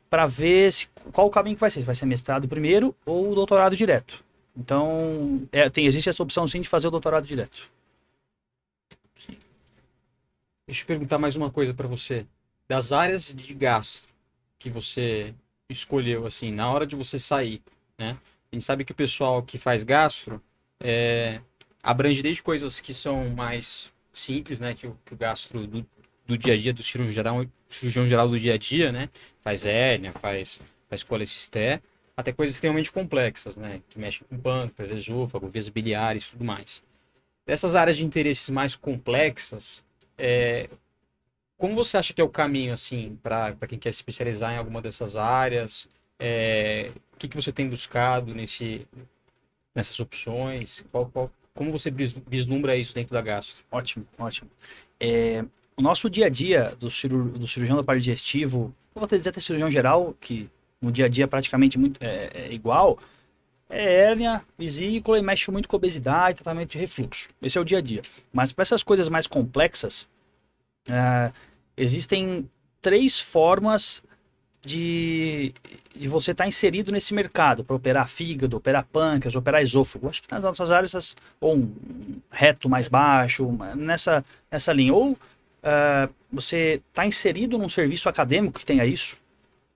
para 0.08 0.26
ver 0.26 0.72
se, 0.72 0.88
qual 1.12 1.26
o 1.26 1.30
caminho 1.30 1.56
que 1.56 1.60
vai 1.60 1.70
ser. 1.70 1.80
Se 1.80 1.86
vai 1.86 1.94
ser 1.94 2.06
mestrado 2.06 2.48
primeiro 2.48 2.94
ou 3.04 3.34
doutorado 3.34 3.76
direto. 3.76 4.24
Então, 4.56 5.46
é, 5.52 5.68
tem, 5.68 5.86
existe 5.86 6.08
essa 6.08 6.22
opção 6.22 6.48
sim 6.48 6.60
de 6.60 6.68
fazer 6.68 6.88
o 6.88 6.90
doutorado 6.90 7.26
direto. 7.26 7.70
Deixa 10.66 10.82
eu 10.82 10.86
perguntar 10.86 11.18
mais 11.18 11.36
uma 11.36 11.50
coisa 11.50 11.74
para 11.74 11.86
você. 11.86 12.26
Das 12.68 12.92
áreas 12.92 13.34
de 13.34 13.54
gastro 13.54 14.12
que 14.58 14.70
você 14.70 15.34
escolheu, 15.68 16.26
assim, 16.26 16.52
na 16.52 16.70
hora 16.70 16.86
de 16.86 16.94
você 16.94 17.18
sair, 17.18 17.62
né? 17.98 18.16
A 18.52 18.56
gente 18.56 18.64
sabe 18.64 18.84
que 18.84 18.92
o 18.92 18.94
pessoal 18.94 19.42
que 19.42 19.58
faz 19.58 19.84
gastro 19.84 20.42
é, 20.80 21.40
abrange 21.82 22.22
desde 22.22 22.42
coisas 22.42 22.80
que 22.80 22.92
são 22.92 23.30
mais 23.30 23.92
simples, 24.12 24.58
né? 24.58 24.74
Que 24.74 24.86
o, 24.86 24.98
que 25.04 25.14
o 25.14 25.16
gastro 25.16 25.66
do, 25.66 25.86
do 26.26 26.36
dia 26.36 26.54
a 26.54 26.56
dia, 26.56 26.72
do 26.72 26.82
cirurgião 26.82 27.14
geral, 27.14 27.46
cirurgião 27.68 28.06
geral 28.06 28.28
do 28.28 28.38
dia 28.38 28.54
a 28.54 28.58
dia, 28.58 28.90
né? 28.90 29.08
Faz 29.40 29.64
hérnia, 29.64 30.12
faz, 30.12 30.60
faz 30.88 31.02
colecisté, 31.02 31.80
até 32.16 32.32
coisas 32.32 32.56
extremamente 32.56 32.90
complexas, 32.90 33.56
né? 33.56 33.80
Que 33.88 33.98
mexem 33.98 34.26
com 34.28 34.36
pâncreas, 34.38 34.90
esôfago, 34.90 35.48
vias 35.48 35.68
biliares 35.68 36.24
e 36.24 36.30
tudo 36.30 36.44
mais. 36.44 36.82
Dessas 37.46 37.74
áreas 37.74 37.96
de 37.96 38.04
interesses 38.04 38.48
mais 38.50 38.74
complexas, 38.74 39.84
é, 40.18 40.68
como 41.56 41.74
você 41.74 41.96
acha 41.96 42.12
que 42.12 42.20
é 42.20 42.24
o 42.24 42.28
caminho 42.28 42.72
assim 42.72 43.18
para 43.22 43.54
quem 43.68 43.78
quer 43.78 43.92
se 43.92 43.98
especializar 43.98 44.54
em 44.54 44.56
alguma 44.56 44.80
dessas 44.80 45.14
áreas? 45.14 45.88
É, 46.20 46.92
o 47.14 47.18
que, 47.18 47.28
que 47.28 47.36
você 47.36 47.52
tem 47.52 47.68
buscado 47.68 48.34
nesse, 48.34 48.86
nessas 49.74 49.98
opções? 50.00 50.84
Qual, 50.92 51.06
qual- 51.06 51.32
como 51.54 51.72
você 51.72 51.90
vis- 51.90 52.18
vislumbra 52.28 52.76
isso 52.76 52.94
dentro 52.94 53.12
da 53.14 53.22
gastro? 53.22 53.64
Ótimo, 53.70 54.06
ótimo. 54.18 54.50
É, 55.00 55.44
o 55.76 55.82
nosso 55.82 56.10
dia 56.10 56.26
a 56.26 56.28
dia 56.28 56.74
do, 56.78 56.90
ciru- 56.90 57.30
do 57.30 57.46
cirurgião 57.46 57.76
do 57.76 57.82
aparelho 57.82 58.02
digestivo, 58.02 58.74
vou 58.94 59.04
até 59.04 59.16
dizer 59.16 59.30
até 59.30 59.40
cirurgião 59.40 59.70
geral, 59.70 60.14
que 60.20 60.48
no 60.80 60.92
dia 60.92 61.06
a 61.06 61.08
dia 61.08 61.24
é 61.24 61.26
praticamente 61.26 61.78
muito, 61.78 62.02
é, 62.02 62.30
é 62.34 62.52
igual, 62.52 62.98
é 63.68 63.82
hérnia, 64.04 64.42
vesícula 64.58 65.18
e 65.18 65.22
mexe 65.22 65.50
muito 65.50 65.68
com 65.68 65.76
obesidade, 65.76 66.36
tratamento 66.42 66.72
de 66.72 66.78
refluxo. 66.78 67.28
Esse 67.42 67.58
é 67.58 67.60
o 67.60 67.64
dia 67.64 67.78
a 67.78 67.82
dia. 67.82 68.02
Mas 68.32 68.52
para 68.52 68.62
essas 68.62 68.82
coisas 68.82 69.08
mais 69.08 69.26
complexas, 69.26 70.08
é, 70.88 71.32
existem 71.76 72.48
três 72.82 73.20
formas 73.20 74.02
de, 74.62 75.54
de 75.96 76.08
você 76.08 76.32
estar 76.32 76.46
inserido 76.46 76.92
nesse 76.92 77.14
mercado 77.14 77.64
para 77.64 77.74
operar 77.76 78.08
fígado, 78.08 78.56
operar 78.56 78.84
pâncreas, 78.92 79.34
operar 79.34 79.62
esôfago. 79.62 80.08
Acho 80.08 80.22
que 80.22 80.30
nas 80.30 80.42
nossas 80.42 80.70
áreas, 80.70 80.94
essas- 80.94 81.16
ou 81.40 81.56
um 81.56 81.72
reto 82.30 82.68
mais 82.68 82.86
baixo, 82.88 83.50
nessa, 83.76 84.24
nessa 84.50 84.72
linha. 84.72 84.92
Ou 84.92 85.16
ah, 85.62 86.08
você 86.32 86.80
está 86.90 87.06
inserido 87.06 87.58
num 87.58 87.68
serviço 87.68 88.08
acadêmico 88.08 88.58
que 88.58 88.66
tenha 88.66 88.84
isso, 88.86 89.16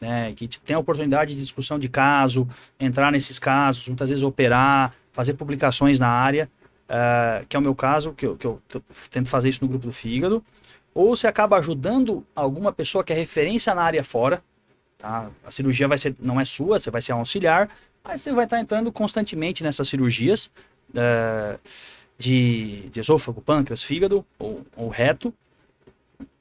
né, 0.00 0.32
que 0.34 0.46
te- 0.48 0.60
tem 0.60 0.76
a 0.76 0.78
oportunidade 0.78 1.34
de 1.34 1.40
discussão 1.40 1.78
de 1.78 1.88
caso, 1.88 2.46
entrar 2.78 3.10
nesses 3.12 3.38
casos, 3.38 3.88
muitas 3.88 4.08
vezes 4.10 4.22
operar, 4.22 4.94
fazer 5.12 5.34
publicações 5.34 5.98
na 6.00 6.08
área, 6.08 6.48
ah, 6.88 7.42
que 7.48 7.56
é 7.56 7.58
o 7.58 7.62
meu 7.62 7.74
caso, 7.74 8.12
que 8.12 8.26
eu, 8.26 8.36
que 8.36 8.46
eu 8.46 8.60
tento 9.10 9.28
fazer 9.28 9.48
isso 9.48 9.60
no 9.62 9.68
grupo 9.68 9.86
do 9.86 9.92
fígado. 9.92 10.44
Ou 10.94 11.16
você 11.16 11.26
acaba 11.26 11.58
ajudando 11.58 12.24
alguma 12.36 12.72
pessoa 12.72 13.02
que 13.02 13.12
é 13.12 13.16
referência 13.16 13.74
na 13.74 13.82
área 13.82 14.04
fora, 14.04 14.42
tá? 14.98 15.30
A 15.44 15.50
cirurgia 15.50 15.88
vai 15.88 15.98
ser, 15.98 16.14
não 16.18 16.40
é 16.40 16.44
sua, 16.44 16.78
você 16.78 16.90
vai 16.90 17.02
ser 17.02 17.12
um 17.12 17.18
auxiliar, 17.18 17.68
mas 18.02 18.20
você 18.20 18.32
vai 18.32 18.44
estar 18.44 18.60
entrando 18.60 18.90
constantemente 18.92 19.62
nessas 19.62 19.88
cirurgias 19.88 20.50
eh, 20.94 21.58
de, 22.18 22.88
de 22.90 23.00
esôfago, 23.00 23.40
pâncreas, 23.40 23.82
fígado 23.82 24.24
ou, 24.38 24.64
ou 24.76 24.88
reto. 24.88 25.32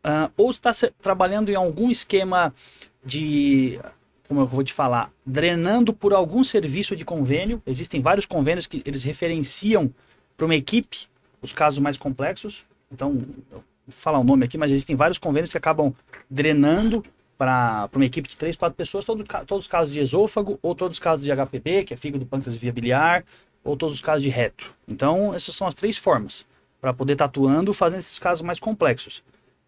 Ah, 0.03 0.29
ou 0.35 0.51
está 0.51 0.71
trabalhando 1.01 1.49
em 1.49 1.55
algum 1.55 1.89
esquema 1.89 2.53
de, 3.05 3.79
como 4.27 4.41
eu 4.41 4.47
vou 4.47 4.63
te 4.63 4.73
falar, 4.73 5.11
drenando 5.25 5.93
por 5.93 6.13
algum 6.13 6.43
serviço 6.43 6.95
de 6.95 7.05
convênio. 7.05 7.61
Existem 7.65 8.01
vários 8.01 8.25
convênios 8.25 8.67
que 8.67 8.83
eles 8.85 9.03
referenciam 9.03 9.93
para 10.35 10.45
uma 10.45 10.55
equipe 10.55 11.07
os 11.41 11.53
casos 11.53 11.79
mais 11.79 11.97
complexos. 11.97 12.65
Então, 12.91 13.13
vou 13.51 13.63
falar 13.87 14.19
o 14.19 14.23
nome 14.23 14.45
aqui, 14.45 14.57
mas 14.57 14.71
existem 14.71 14.95
vários 14.95 15.17
convênios 15.17 15.51
que 15.51 15.57
acabam 15.57 15.93
drenando 16.29 17.03
para 17.37 17.89
uma 17.95 18.05
equipe 18.05 18.29
de 18.29 18.37
três, 18.37 18.55
quatro 18.55 18.75
pessoas, 18.75 19.05
todo, 19.05 19.23
todos 19.45 19.65
os 19.65 19.67
casos 19.67 19.93
de 19.93 19.99
esôfago, 19.99 20.59
ou 20.61 20.75
todos 20.75 20.97
os 20.97 20.99
casos 20.99 21.25
de 21.25 21.31
HPB, 21.31 21.83
que 21.85 21.93
é 21.93 21.97
fígado, 21.97 22.25
pâncreas 22.25 22.55
e 22.55 22.57
via 22.57 22.71
biliar, 22.71 23.23
ou 23.63 23.75
todos 23.75 23.95
os 23.95 24.01
casos 24.01 24.23
de 24.23 24.29
reto. 24.29 24.73
Então, 24.87 25.33
essas 25.33 25.55
são 25.55 25.67
as 25.67 25.73
três 25.73 25.97
formas 25.97 26.45
para 26.79 26.93
poder 26.93 27.13
estar 27.13 27.25
atuando 27.25 27.73
fazendo 27.73 27.99
esses 27.99 28.19
casos 28.19 28.41
mais 28.41 28.59
complexos. 28.59 29.23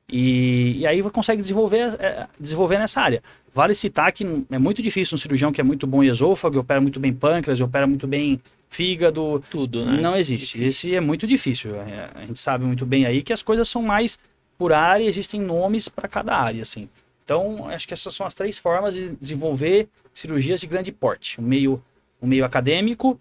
E, 0.07 0.77
e 0.79 0.87
aí 0.87 1.01
você 1.01 1.09
consegue 1.09 1.41
desenvolver, 1.41 1.95
é, 1.99 2.27
desenvolver 2.39 2.77
nessa 2.77 3.01
área. 3.01 3.23
Vale 3.53 3.73
citar 3.73 4.11
que 4.11 4.25
é 4.51 4.59
muito 4.59 4.81
difícil 4.81 5.15
um 5.15 5.17
cirurgião 5.17 5.51
que 5.51 5.59
é 5.59 5.63
muito 5.63 5.87
bom 5.87 6.03
em 6.03 6.07
esôfago, 6.07 6.59
opera 6.59 6.79
muito 6.79 6.99
bem 6.99 7.13
pâncreas, 7.13 7.61
opera 7.61 7.87
muito 7.87 8.05
bem 8.05 8.39
fígado, 8.69 9.41
Tudo, 9.49 9.85
né? 9.85 9.99
não 10.01 10.15
existe. 10.15 10.61
Esse 10.63 10.93
é 10.93 10.99
muito 10.99 11.25
difícil. 11.25 11.75
É, 11.75 12.09
A 12.13 12.25
gente 12.25 12.37
sabe 12.37 12.65
muito 12.65 12.85
bem 12.85 13.05
aí 13.05 13.23
que 13.23 13.33
as 13.33 13.41
coisas 13.41 13.67
são 13.67 13.81
mais 13.81 14.19
por 14.57 14.71
área 14.71 15.03
existem 15.03 15.41
nomes 15.41 15.89
para 15.89 16.07
cada 16.07 16.35
área, 16.35 16.61
assim. 16.61 16.87
Então, 17.25 17.67
acho 17.69 17.87
que 17.87 17.93
essas 17.93 18.13
são 18.13 18.25
as 18.25 18.35
três 18.35 18.57
formas 18.57 18.93
de 18.93 19.09
desenvolver 19.15 19.89
cirurgias 20.13 20.61
de 20.61 20.67
grande 20.67 20.91
porte. 20.91 21.39
O 21.39 21.43
meio, 21.43 21.83
o 22.21 22.27
meio 22.27 22.45
acadêmico, 22.45 23.19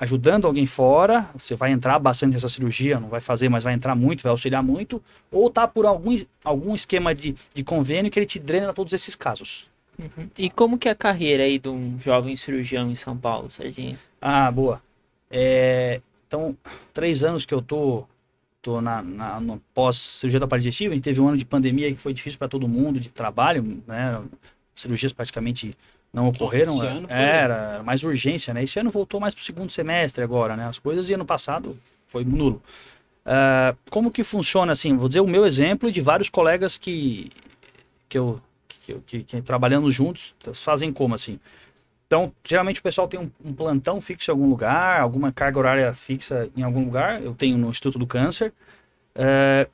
ajudando 0.00 0.46
alguém 0.46 0.64
fora, 0.64 1.28
você 1.36 1.54
vai 1.54 1.70
entrar 1.70 1.98
bastante 1.98 2.32
nessa 2.32 2.48
cirurgia, 2.48 2.98
não 2.98 3.08
vai 3.08 3.20
fazer, 3.20 3.50
mas 3.50 3.62
vai 3.62 3.74
entrar 3.74 3.94
muito, 3.94 4.22
vai 4.22 4.30
auxiliar 4.30 4.62
muito, 4.62 5.02
ou 5.30 5.50
tá 5.50 5.68
por 5.68 5.84
algum, 5.84 6.18
algum 6.42 6.74
esquema 6.74 7.14
de, 7.14 7.36
de 7.54 7.62
convênio 7.62 8.10
que 8.10 8.18
ele 8.18 8.26
te 8.26 8.38
drena 8.38 8.72
todos 8.72 8.94
esses 8.94 9.14
casos. 9.14 9.70
Uhum. 9.98 10.28
E 10.38 10.50
como 10.50 10.78
que 10.78 10.88
é 10.88 10.92
a 10.92 10.96
carreira 10.96 11.44
aí 11.44 11.58
de 11.58 11.68
um 11.68 11.98
jovem 12.00 12.34
cirurgião 12.34 12.90
em 12.90 12.94
São 12.94 13.16
Paulo, 13.16 13.50
Serginho? 13.50 13.98
Ah, 14.20 14.50
boa. 14.50 14.82
É, 15.30 16.00
então, 16.26 16.56
três 16.94 17.22
anos 17.22 17.44
que 17.44 17.52
eu 17.52 17.60
tô, 17.60 18.04
tô 18.62 18.80
na, 18.80 19.02
na 19.02 19.40
no 19.40 19.60
pós-cirurgia 19.74 20.38
da 20.40 20.46
parte 20.46 20.62
digestiva. 20.62 20.92
A 20.92 20.94
gente 20.94 21.04
teve 21.04 21.20
um 21.20 21.28
ano 21.28 21.36
de 21.36 21.44
pandemia 21.44 21.92
que 21.92 22.00
foi 22.00 22.14
difícil 22.14 22.38
para 22.38 22.48
todo 22.48 22.66
mundo, 22.68 23.00
de 23.00 23.10
trabalho, 23.10 23.82
né? 23.86 24.22
Cirurgias 24.74 25.12
praticamente 25.12 25.72
não 26.12 26.28
ocorreram. 26.28 26.76
esse 26.76 26.86
ano 26.86 27.08
foi- 27.08 27.16
Era 27.16 27.82
mais 27.82 28.02
urgência, 28.04 28.54
né? 28.54 28.62
Esse 28.62 28.78
ano 28.78 28.90
voltou 28.90 29.20
mais 29.20 29.34
pro 29.34 29.42
segundo 29.44 29.70
semestre 29.70 30.22
agora, 30.22 30.56
né? 30.56 30.66
As 30.66 30.78
coisas, 30.78 31.08
e 31.10 31.12
ano 31.14 31.24
passado 31.26 31.76
foi 32.06 32.24
nulo. 32.24 32.62
Ah, 33.26 33.74
como 33.90 34.10
que 34.10 34.24
funciona, 34.24 34.72
assim, 34.72 34.96
vou 34.96 35.08
dizer 35.08 35.20
o 35.20 35.26
meu 35.26 35.44
exemplo 35.44 35.90
de 35.90 36.00
vários 36.00 36.30
colegas 36.30 36.78
que, 36.78 37.30
que 38.08 38.18
eu, 38.18 38.40
que, 38.68 38.94
que, 39.06 39.22
que 39.24 39.42
trabalhando 39.42 39.90
juntos, 39.90 40.34
fazem 40.54 40.92
como, 40.92 41.14
assim. 41.14 41.38
Então, 42.12 42.30
geralmente 42.44 42.78
o 42.78 42.82
pessoal 42.82 43.08
tem 43.08 43.18
um, 43.18 43.30
um 43.42 43.54
plantão 43.54 43.98
fixo 43.98 44.30
em 44.30 44.32
algum 44.32 44.46
lugar, 44.46 45.00
alguma 45.00 45.32
carga 45.32 45.58
horária 45.58 45.94
fixa 45.94 46.50
em 46.54 46.62
algum 46.62 46.84
lugar. 46.84 47.22
Eu 47.22 47.34
tenho 47.34 47.56
no 47.56 47.70
Instituto 47.70 47.98
do 47.98 48.06
Câncer. 48.06 48.52
É, 49.14 49.66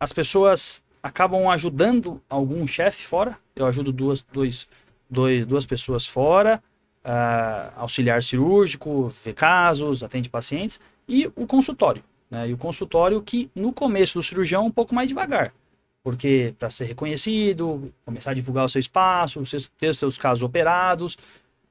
as 0.00 0.12
pessoas 0.12 0.82
acabam 1.00 1.48
ajudando 1.48 2.20
algum 2.28 2.66
chefe 2.66 3.06
fora. 3.06 3.38
Eu 3.54 3.64
ajudo 3.64 3.92
duas, 3.92 4.26
dois, 4.32 4.66
dois, 5.08 5.46
duas 5.46 5.64
pessoas 5.64 6.04
fora, 6.04 6.60
ah, 7.04 7.72
auxiliar 7.76 8.24
cirúrgico, 8.24 9.08
vê 9.24 9.32
casos, 9.32 10.02
atende 10.02 10.28
pacientes, 10.28 10.80
e 11.06 11.30
o 11.36 11.46
consultório. 11.46 12.02
Né? 12.28 12.48
E 12.48 12.52
o 12.52 12.58
consultório 12.58 13.22
que 13.22 13.48
no 13.54 13.72
começo 13.72 14.18
do 14.18 14.22
cirurgião 14.24 14.64
é 14.64 14.66
um 14.66 14.70
pouco 14.72 14.96
mais 14.96 15.06
devagar. 15.06 15.54
Porque 16.02 16.56
para 16.58 16.68
ser 16.68 16.86
reconhecido, 16.86 17.94
começar 18.04 18.32
a 18.32 18.34
divulgar 18.34 18.64
o 18.64 18.68
seu 18.68 18.80
espaço, 18.80 19.40
ter 19.78 19.90
os 19.90 19.98
seus 19.98 20.18
casos 20.18 20.42
operados, 20.42 21.16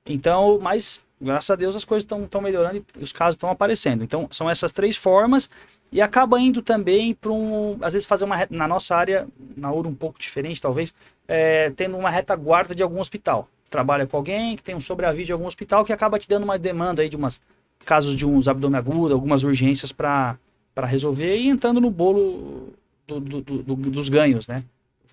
então, 0.06 0.60
mas 0.62 1.02
graças 1.20 1.50
a 1.50 1.56
Deus 1.56 1.76
as 1.76 1.86
coisas 1.86 2.04
estão 2.04 2.42
melhorando 2.42 2.84
e 3.00 3.04
os 3.04 3.12
casos 3.12 3.36
estão 3.36 3.50
aparecendo. 3.50 4.04
Então, 4.04 4.28
são 4.32 4.50
essas 4.50 4.72
três 4.72 4.98
formas 4.98 5.50
e 5.92 6.02
acaba 6.02 6.40
indo 6.40 6.62
também 6.62 7.14
para 7.14 7.32
um, 7.32 7.78
às 7.82 7.94
vezes 7.94 8.08
fazer 8.08 8.26
uma 8.26 8.48
na 8.50 8.68
nossa 8.68 8.96
área, 8.96 9.28
na 9.56 9.72
URA 9.72 9.90
um 9.90 9.96
pouco 9.96 10.20
diferente 10.20 10.62
talvez, 10.62 10.94
é, 11.28 11.70
tendo 11.72 11.98
uma 11.98 12.10
retaguarda 12.10 12.74
de 12.74 12.82
algum 12.82 13.00
hospital. 13.00 13.48
Trabalha 13.70 14.08
com 14.08 14.18
alguém 14.18 14.56
que 14.56 14.64
tem 14.64 14.76
um 14.76 14.80
sobreaviso 14.82 15.28
de 15.28 15.32
algum 15.34 15.46
hospital 15.46 15.86
que 15.86 15.94
acaba 15.94 16.18
te 16.20 16.28
dando 16.28 16.44
uma 16.44 16.58
demanda 16.58 17.02
aí 17.02 17.10
de 17.10 17.16
umas 17.16 17.40
casos 17.86 18.16
de 18.16 18.26
uns 18.26 18.48
abdômen 18.48 18.78
agudo, 18.78 19.14
algumas 19.14 19.44
urgências 19.44 19.92
para 19.92 20.38
resolver 20.86 21.38
e 21.38 21.48
entrando 21.48 21.80
no 21.80 21.90
bolo 21.92 22.74
do- 23.08 23.20
do- 23.20 23.42
do- 23.42 23.76
dos 23.76 24.10
ganhos, 24.10 24.48
né? 24.48 24.64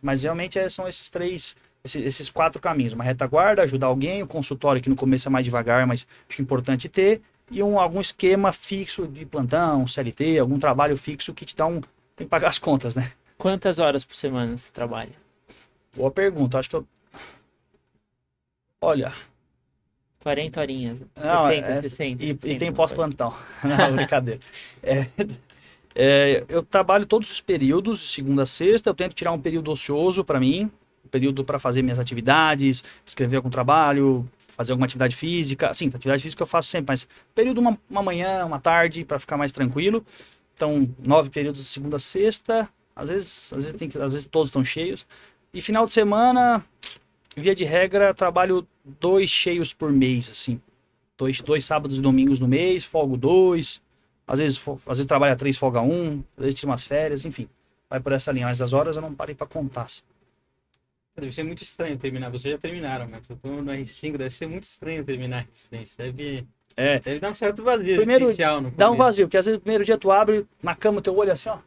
Mas 0.00 0.22
realmente 0.22 0.58
é, 0.58 0.68
são 0.68 0.86
esses 0.88 1.10
três 1.10 1.56
esse- 1.84 2.00
esses 2.02 2.28
quatro 2.30 2.60
caminhos. 2.60 2.92
Uma 2.92 3.04
retaguarda, 3.04 3.62
ajudar 3.62 3.86
alguém, 3.88 4.22
o 4.22 4.26
consultório 4.26 4.80
que 4.82 4.88
no 4.90 4.96
começo 4.96 5.28
é 5.28 5.30
mais 5.30 5.44
devagar, 5.44 5.86
mas 5.86 6.06
acho 6.28 6.40
importante 6.42 6.88
ter, 6.88 7.20
e 7.50 7.62
um, 7.62 7.78
algum 7.80 8.00
esquema 8.00 8.52
fixo 8.52 9.06
de 9.06 9.24
plantão, 9.24 9.86
CLT, 9.86 10.38
algum 10.38 10.58
trabalho 10.58 10.96
fixo 10.96 11.32
que 11.32 11.44
te 11.46 11.56
dá 11.56 11.66
um. 11.66 11.80
Tem 12.14 12.26
que 12.26 12.30
pagar 12.30 12.48
as 12.48 12.58
contas, 12.58 12.94
né? 12.96 13.12
Quantas 13.38 13.78
horas 13.78 14.04
por 14.04 14.14
semana 14.16 14.56
você 14.58 14.70
trabalha? 14.72 15.12
Boa 15.96 16.10
pergunta. 16.10 16.58
Acho 16.58 16.68
que 16.68 16.76
eu. 16.76 16.86
Olha. 18.80 19.12
40 20.20 20.60
horinhas. 20.60 20.98
60, 20.98 21.34
Não, 21.34 21.48
é- 21.48 21.82
60. 21.82 22.22
E, 22.24 22.26
e 22.30 22.32
60, 22.34 22.58
tem 22.58 22.68
uma 22.68 22.74
pós-plantão. 22.74 23.34
Não, 23.64 23.94
brincadeira. 23.96 24.40
É, 24.82 25.06
é, 25.94 26.44
eu 26.48 26.62
trabalho 26.62 27.06
todos 27.06 27.30
os 27.30 27.40
períodos, 27.40 28.12
segunda 28.12 28.42
a 28.42 28.46
sexta. 28.46 28.90
Eu 28.90 28.94
tento 28.94 29.14
tirar 29.14 29.32
um 29.32 29.40
período 29.40 29.70
ocioso 29.70 30.24
para 30.24 30.38
mim, 30.40 30.70
período 31.08 31.44
para 31.44 31.58
fazer 31.58 31.82
minhas 31.82 31.98
atividades, 31.98 32.84
escrever 33.04 33.36
algum 33.36 33.50
trabalho, 33.50 34.28
fazer 34.48 34.72
alguma 34.72 34.86
atividade 34.86 35.14
física. 35.16 35.72
Sim, 35.74 35.88
atividade 35.88 36.22
física 36.22 36.42
eu 36.42 36.46
faço 36.46 36.68
sempre, 36.68 36.92
mas 36.92 37.08
período 37.34 37.58
uma, 37.58 37.78
uma 37.88 38.02
manhã, 38.02 38.44
uma 38.44 38.60
tarde, 38.60 39.04
para 39.04 39.18
ficar 39.18 39.36
mais 39.36 39.52
tranquilo. 39.52 40.04
Então, 40.54 40.88
nove 41.04 41.30
períodos 41.30 41.60
de 41.62 41.68
segunda 41.68 41.96
a 41.96 42.00
sexta. 42.00 42.68
Às 42.94 43.08
vezes, 43.08 43.52
às 43.52 43.64
vezes, 43.64 43.78
tem 43.78 43.88
às 44.02 44.12
vezes 44.12 44.26
todos 44.26 44.48
estão 44.48 44.64
cheios. 44.64 45.06
E 45.54 45.60
final 45.60 45.86
de 45.86 45.92
semana, 45.92 46.64
via 47.36 47.54
de 47.54 47.64
regra, 47.64 48.12
trabalho 48.12 48.66
dois 49.00 49.30
cheios 49.30 49.72
por 49.72 49.92
mês, 49.92 50.28
assim 50.30 50.60
dois, 51.18 51.40
dois 51.40 51.64
sábados 51.64 51.98
e 51.98 52.00
domingos 52.00 52.38
no 52.38 52.46
mês, 52.46 52.84
folgo 52.84 53.16
dois, 53.16 53.82
às 54.26 54.38
vezes, 54.38 54.60
às 54.66 54.84
vezes 54.98 55.06
trabalha 55.06 55.34
três, 55.34 55.58
folga 55.58 55.82
um, 55.82 56.22
às 56.36 56.44
vezes 56.44 56.60
tira 56.60 56.70
umas 56.70 56.84
férias, 56.84 57.24
enfim. 57.24 57.48
Vai 57.90 57.98
por 57.98 58.12
essa 58.12 58.30
linha, 58.30 58.46
mas 58.46 58.62
as 58.62 58.72
horas 58.72 58.96
eu 58.96 59.02
não 59.02 59.12
parei 59.14 59.34
pra 59.34 59.46
contar. 59.46 59.82
assim. 59.82 60.02
Deve 61.18 61.32
ser 61.32 61.42
muito 61.42 61.62
estranho 61.62 61.96
terminar. 61.98 62.30
Vocês 62.30 62.52
já 62.52 62.58
terminaram, 62.58 63.08
mas 63.10 63.28
eu 63.28 63.36
tô 63.36 63.48
no 63.48 63.72
R5, 63.72 64.16
deve 64.16 64.30
ser 64.30 64.46
muito 64.46 64.62
estranho 64.64 65.04
terminar 65.04 65.38
a 65.38 65.46
residência. 65.52 65.96
Deve, 66.04 66.46
É, 66.76 66.98
deve 67.00 67.18
dar 67.18 67.30
um 67.30 67.34
certo 67.34 67.62
vazio 67.64 67.96
Primeiro, 67.96 68.32
dá 68.76 68.90
um 68.90 68.96
vazio, 68.96 69.26
porque 69.26 69.36
às 69.36 69.46
vezes 69.46 69.58
no 69.58 69.62
primeiro 69.62 69.84
dia 69.84 69.98
tu 69.98 70.10
abre 70.10 70.46
na 70.62 70.74
cama 70.74 70.98
o 70.98 71.02
teu 71.02 71.16
olho 71.16 71.32
assim, 71.32 71.48
ó, 71.48 71.56
o 71.56 71.58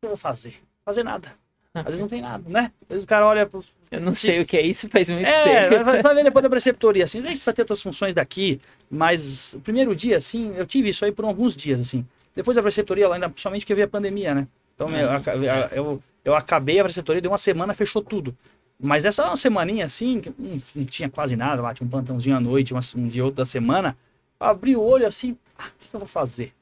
que 0.00 0.04
eu 0.04 0.08
vou 0.10 0.16
fazer? 0.16 0.54
Fazer 0.84 1.02
nada. 1.02 1.28
Às 1.74 1.84
vezes 1.84 2.00
não 2.00 2.08
tem 2.08 2.20
nada, 2.20 2.42
né? 2.48 2.72
Às 2.82 2.88
vezes 2.88 3.04
o 3.04 3.06
cara 3.06 3.26
olha 3.26 3.46
pro... 3.46 3.64
Eu 3.90 4.00
não 4.00 4.12
sei 4.12 4.40
o 4.40 4.46
que 4.46 4.56
é 4.56 4.62
isso, 4.62 4.88
faz 4.88 5.08
muito 5.10 5.26
É, 5.26 5.68
tempo. 5.68 5.84
vai, 5.84 6.00
vai 6.00 6.14
ver 6.14 6.24
depois 6.24 6.42
da 6.44 6.50
preceptoria, 6.50 7.04
assim, 7.04 7.18
a 7.18 7.22
gente 7.22 7.44
vai 7.44 7.54
ter 7.54 7.64
tuas 7.64 7.82
funções 7.82 8.14
daqui, 8.14 8.60
mas 8.88 9.54
o 9.54 9.60
primeiro 9.60 9.94
dia, 9.96 10.16
assim, 10.16 10.52
eu 10.56 10.64
tive 10.66 10.88
isso 10.90 11.04
aí 11.04 11.10
por 11.12 11.24
alguns 11.24 11.56
dias, 11.56 11.80
assim. 11.80 12.06
Depois 12.34 12.56
da 12.56 12.62
preceptoria, 12.62 13.08
lá, 13.08 13.16
ainda 13.16 13.28
principalmente 13.28 13.62
porque 13.62 13.74
veio 13.74 13.86
a 13.86 13.90
pandemia, 13.90 14.32
né? 14.34 14.46
Então, 14.74 14.88
Uhum. 14.88 14.94
eu, 14.96 15.68
eu, 15.72 16.02
eu 16.24 16.34
acabei 16.34 16.78
a 16.78 16.84
preceptoria, 16.84 17.20
deu 17.20 17.30
uma 17.30 17.38
semana, 17.38 17.74
fechou 17.74 18.00
tudo. 18.02 18.36
Mas 18.82 19.04
essa 19.04 19.26
uma 19.26 19.36
semaninha, 19.36 19.84
assim, 19.86 20.20
que 20.20 20.32
não, 20.38 20.60
não 20.74 20.84
tinha 20.86 21.08
quase 21.08 21.36
nada 21.36 21.60
lá, 21.60 21.74
tinha 21.74 21.86
um 21.86 21.90
plantãozinho 21.90 22.36
à 22.36 22.40
noite, 22.40 22.72
uma- 22.72 22.80
um 22.96 23.06
dia 23.06 23.24
outro 23.24 23.36
da 23.36 23.44
semana, 23.44 23.96
abri 24.38 24.74
o 24.74 24.82
olho 24.82 25.06
assim, 25.06 25.36
ah, 25.58 25.66
o 25.68 25.78
que, 25.78 25.88
que 25.88 25.94
eu 25.96 26.00
vou 26.00 26.08
fazer? 26.08 26.54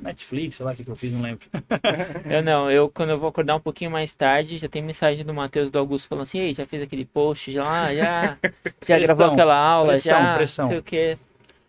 Netflix, 0.00 0.56
sei 0.56 0.66
lá 0.66 0.72
o 0.72 0.76
que, 0.76 0.84
que 0.84 0.90
eu 0.90 0.94
fiz, 0.94 1.12
não 1.12 1.22
lembro. 1.22 1.44
Eu 2.30 2.42
não, 2.42 2.70
eu 2.70 2.88
quando 2.88 3.08
eu 3.10 3.18
vou 3.18 3.28
acordar 3.28 3.56
um 3.56 3.60
pouquinho 3.60 3.90
mais 3.90 4.14
tarde, 4.14 4.56
já 4.58 4.68
tem 4.68 4.80
mensagem 4.80 5.24
do 5.24 5.34
Matheus 5.34 5.70
do 5.70 5.78
Augusto 5.78 6.08
falando 6.08 6.22
assim, 6.22 6.38
ei, 6.38 6.54
já 6.54 6.64
fez 6.64 6.82
aquele 6.82 7.04
post, 7.04 7.50
já, 7.50 7.92
já, 7.92 8.38
já 8.86 8.98
gravou 8.98 9.26
aquela 9.26 9.56
aula, 9.56 9.88
pressão, 9.88 10.18
já, 10.18 10.34
pressão. 10.36 10.64
não 10.66 10.70
sei 10.72 10.78
o 10.78 10.82
quê. 10.82 11.18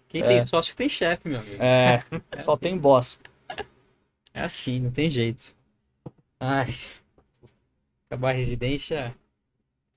Quem 0.10 0.24
tem 0.24 0.46
sócio 0.46 0.76
tem 0.76 0.88
chefe, 0.88 1.28
meu 1.28 1.40
amigo. 1.40 1.56
É, 1.64 2.04
só 2.44 2.56
tem 2.56 2.78
boss. 2.78 3.20
É 4.32 4.42
assim, 4.44 4.80
não 4.80 4.92
tem 4.92 5.10
jeito. 5.10 5.56
Ai. 6.40 6.76
Acabar 8.08 8.30
a 8.30 8.34
residência 8.34 9.16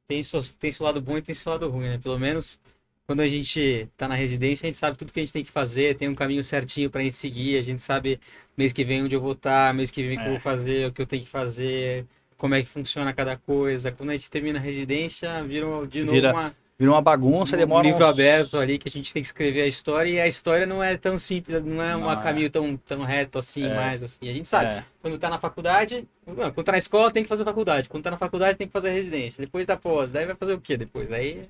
tem, 0.09 0.23
seu- 0.23 0.42
tem 0.59 0.71
seu 0.73 0.85
lado 0.87 1.01
bom 1.01 1.16
e 1.19 1.23
tem 1.23 1.35
seu 1.35 1.53
lado 1.53 1.69
ruim, 1.69 1.85
né? 1.88 1.99
Pelo 1.99 2.19
menos 2.19 2.59
quando 3.07 3.21
a 3.21 3.29
gente 3.29 3.88
tá 3.97 4.09
na 4.09 4.14
residência, 4.14 4.66
a 4.66 4.69
gente 4.69 4.79
sabe 4.79 4.97
tudo 4.97 5.12
que 5.12 5.21
a 5.21 5.23
gente 5.23 5.33
tem 5.33 5.45
que 5.45 5.51
fazer, 5.51 5.97
tem 5.97 6.09
um 6.09 6.14
caminho 6.14 6.42
certinho 6.42 6.90
pra 6.90 7.03
gente 7.03 7.16
seguir, 7.16 7.59
a 7.59 7.62
gente 7.62 7.81
sabe 7.83 8.21
mês 8.57 8.73
que 8.73 8.85
vem 8.85 9.03
onde 9.05 9.14
eu 9.14 9.21
vou 9.21 9.33
estar, 9.33 9.73
mês 9.75 9.90
que 9.90 10.03
vem 10.03 10.16
o 10.16 10.21
que 10.21 10.27
eu 10.27 10.29
É. 10.29 10.31
vou 10.31 10.40
fazer, 10.40 10.88
o 10.88 10.92
que 10.92 11.03
eu 11.03 11.07
tenho 11.07 11.23
que 11.23 11.29
fazer, 11.31 12.05
como 12.37 12.55
é 12.55 12.62
que 12.62 12.69
funciona 12.69 13.12
cada 13.12 13.37
coisa. 13.37 13.92
Quando 13.92 14.11
a 14.11 14.12
gente 14.16 14.31
termina 14.31 14.59
a 14.59 14.62
residência, 14.62 15.42
vira 15.45 15.66
de 15.87 16.05
novo 16.05 16.12
Vira 16.14 16.31
uma, 16.33 16.55
Virou 16.79 16.95
uma 16.95 17.01
bagunça, 17.01 17.57
um 17.57 17.59
demora 17.59 17.87
livro 17.87 18.05
uns- 18.05 18.11
aberto 18.11 18.59
ali 18.59 18.77
que 18.77 18.87
a 18.87 18.93
gente 18.93 19.11
tem 19.11 19.23
que 19.23 19.27
escrever 19.27 19.62
a 19.62 19.67
história 19.67 20.11
e 20.11 20.21
a 20.21 20.27
história 20.29 20.67
não 20.67 20.83
é 20.85 20.95
tão 20.97 21.17
simples, 21.17 21.62
não 21.65 21.83
é 21.83 21.97
um 21.97 22.11
é. 22.12 22.23
caminho 22.23 22.51
tão, 22.51 22.77
tão 22.77 23.03
reto 23.03 23.39
assim, 23.39 23.65
É. 23.65 23.75
mais 23.75 24.03
assim. 24.03 24.29
A 24.29 24.33
gente 24.33 24.47
sabe, 24.47 24.67
É. 24.67 24.85
quando 25.01 25.19
tá 25.19 25.31
na 25.31 25.39
faculdade, 25.39 26.07
não, 26.27 26.35
quando 26.53 26.62
tá 26.67 26.73
na 26.73 26.79
escola 26.79 27.11
tem 27.11 27.23
que 27.23 27.29
fazer 27.31 27.45
faculdade, 27.45 27.89
quando 27.89 28.05
tá 28.05 28.11
na 28.11 28.19
faculdade 28.19 28.59
tem 28.59 28.67
que 28.67 28.73
fazer 28.75 28.91
residência, 28.91 29.41
depois 29.43 29.65
da 29.65 29.75
pós, 29.77 30.12
daí 30.12 30.27
vai 30.27 30.37
fazer 30.37 30.53
o 30.53 30.61
quê 30.61 30.77
depois? 30.77 31.11
Aí, 31.11 31.45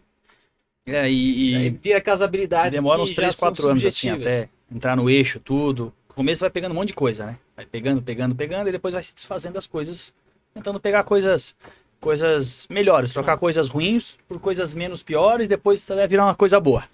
É, 0.87 1.11
e, 1.11 1.51
e- 1.53 1.57
aí 1.57 1.71
vira 1.71 1.99
aquelas 1.99 2.23
habilidades 2.23 2.79
demora 2.79 2.99
que 2.99 3.03
uns 3.03 3.11
já 3.11 3.17
3, 3.17 3.35
são 3.37 3.49
4 3.49 3.69
anos 3.69 3.85
assim, 3.85 4.11
até 4.11 4.49
entrar 4.71 4.95
no 4.95 5.11
eixo, 5.11 5.41
tudo. 5.41 5.93
No 6.09 6.15
começo 6.15 6.39
vai 6.41 6.51
pegando 6.51 6.71
um 6.71 6.77
monte 6.77 6.89
de 6.89 6.95
coisa, 6.95 7.27
né? 7.27 7.37
Vai 7.57 7.67
pegando, 7.67 8.01
pegando, 8.01 8.33
pegando, 8.37 8.69
e 8.69 8.73
depois 8.73 8.95
vai 8.95 9.03
se 9.03 9.12
desfazendo 9.12 9.55
das 9.55 9.67
coisas, 9.67 10.15
tentando 10.55 10.79
pegar 10.79 11.03
coisas 11.03 11.57
coisas 12.01 12.67
melhores, 12.71 13.13
trocar 13.13 13.37
coisas 13.37 13.69
ruins 13.69 14.17
por 14.29 14.39
coisas 14.39 14.73
menos 14.73 15.03
piores, 15.03 15.49
depois 15.49 15.87
vai 15.89 16.07
virar 16.07 16.25
uma 16.25 16.35
coisa 16.35 16.59
boa. 16.61 16.85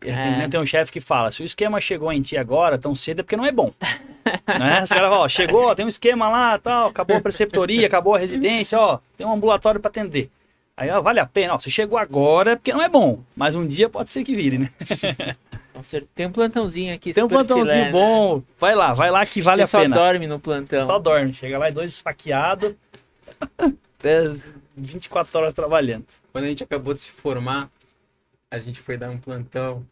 É. 0.00 0.14
Tem, 0.14 0.50
tem 0.50 0.60
um 0.60 0.66
chefe 0.66 0.92
que 0.92 1.00
fala, 1.00 1.30
se 1.30 1.42
o 1.42 1.44
esquema 1.44 1.80
chegou 1.80 2.12
em 2.12 2.22
ti 2.22 2.36
agora, 2.36 2.78
tão 2.78 2.94
cedo, 2.94 3.20
é 3.20 3.22
porque 3.22 3.36
não 3.36 3.44
é 3.44 3.50
bom. 3.50 3.72
né? 4.46 4.82
Os 4.82 4.90
caras 4.90 5.10
ó, 5.12 5.28
chegou, 5.28 5.74
tem 5.74 5.84
um 5.84 5.88
esquema 5.88 6.28
lá, 6.28 6.58
tal, 6.58 6.88
acabou 6.88 7.16
a 7.16 7.20
preceptoria, 7.20 7.86
acabou 7.86 8.14
a 8.14 8.18
residência, 8.18 8.78
ó, 8.78 8.98
tem 9.16 9.26
um 9.26 9.32
ambulatório 9.32 9.80
para 9.80 9.88
atender. 9.88 10.30
Aí, 10.76 10.88
ó, 10.90 11.00
vale 11.00 11.18
a 11.18 11.26
pena, 11.26 11.54
ó, 11.54 11.58
se 11.58 11.70
chegou 11.70 11.98
agora 11.98 12.52
é 12.52 12.56
porque 12.56 12.72
não 12.72 12.82
é 12.82 12.88
bom, 12.88 13.20
mas 13.34 13.56
um 13.56 13.66
dia 13.66 13.88
pode 13.88 14.10
ser 14.10 14.22
que 14.22 14.36
vire, 14.36 14.58
né? 14.58 14.70
Nossa, 15.74 16.02
Tem 16.14 16.26
um 16.26 16.32
plantãozinho 16.32 16.94
aqui, 16.94 17.12
Tem 17.12 17.22
um 17.22 17.28
plantãozinho 17.28 17.66
filé, 17.66 17.84
né? 17.86 17.92
bom, 17.92 18.42
vai 18.58 18.74
lá, 18.74 18.94
vai 18.94 19.10
lá 19.10 19.24
que 19.24 19.40
vale 19.40 19.58
Você 19.58 19.62
a 19.62 19.66
só 19.66 19.80
pena. 19.80 19.94
dorme 19.96 20.26
no 20.26 20.38
plantão. 20.40 20.82
Só 20.82 20.98
dorme, 20.98 21.32
chega 21.32 21.58
lá 21.58 21.68
e 21.68 21.72
dois 21.72 21.92
esfaqueados, 21.92 22.74
até 23.98 24.32
24 24.76 25.38
horas 25.38 25.54
trabalhando. 25.54 26.06
Quando 26.32 26.44
a 26.44 26.48
gente 26.48 26.62
acabou 26.62 26.94
de 26.94 27.00
se 27.00 27.10
formar, 27.10 27.70
a 28.50 28.58
gente 28.58 28.80
foi 28.80 28.96
dar 28.96 29.10
um 29.10 29.18
plantão. 29.18 29.86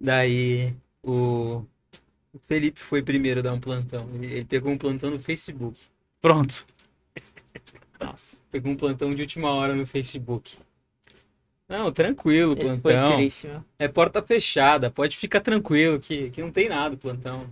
Daí 0.00 0.74
o 1.02 1.64
Felipe 2.46 2.80
foi 2.80 3.02
primeiro 3.02 3.42
dar 3.42 3.52
um 3.52 3.60
plantão. 3.60 4.08
Ele, 4.14 4.44
pegou 4.44 4.72
um 4.72 4.78
plantão 4.78 5.10
no 5.10 5.18
Facebook. 5.18 5.78
Pronto. 6.20 6.66
Nossa, 8.00 8.36
Pegou 8.50 8.72
um 8.72 8.76
plantão 8.76 9.14
de 9.14 9.22
última 9.22 9.50
hora 9.50 9.74
no 9.74 9.86
Facebook. 9.86 10.56
Não, 11.68 11.90
tranquilo, 11.92 12.56
esse 12.60 12.76
plantão. 12.76 13.16
triste. 13.16 13.48
É 13.78 13.88
porta 13.88 14.22
fechada, 14.22 14.90
pode 14.90 15.16
ficar 15.16 15.40
tranquilo 15.40 15.98
que, 15.98 16.30
que 16.30 16.42
não 16.42 16.50
tem 16.50 16.68
nada 16.68 16.94
o 16.94 16.98
plantão. 16.98 17.48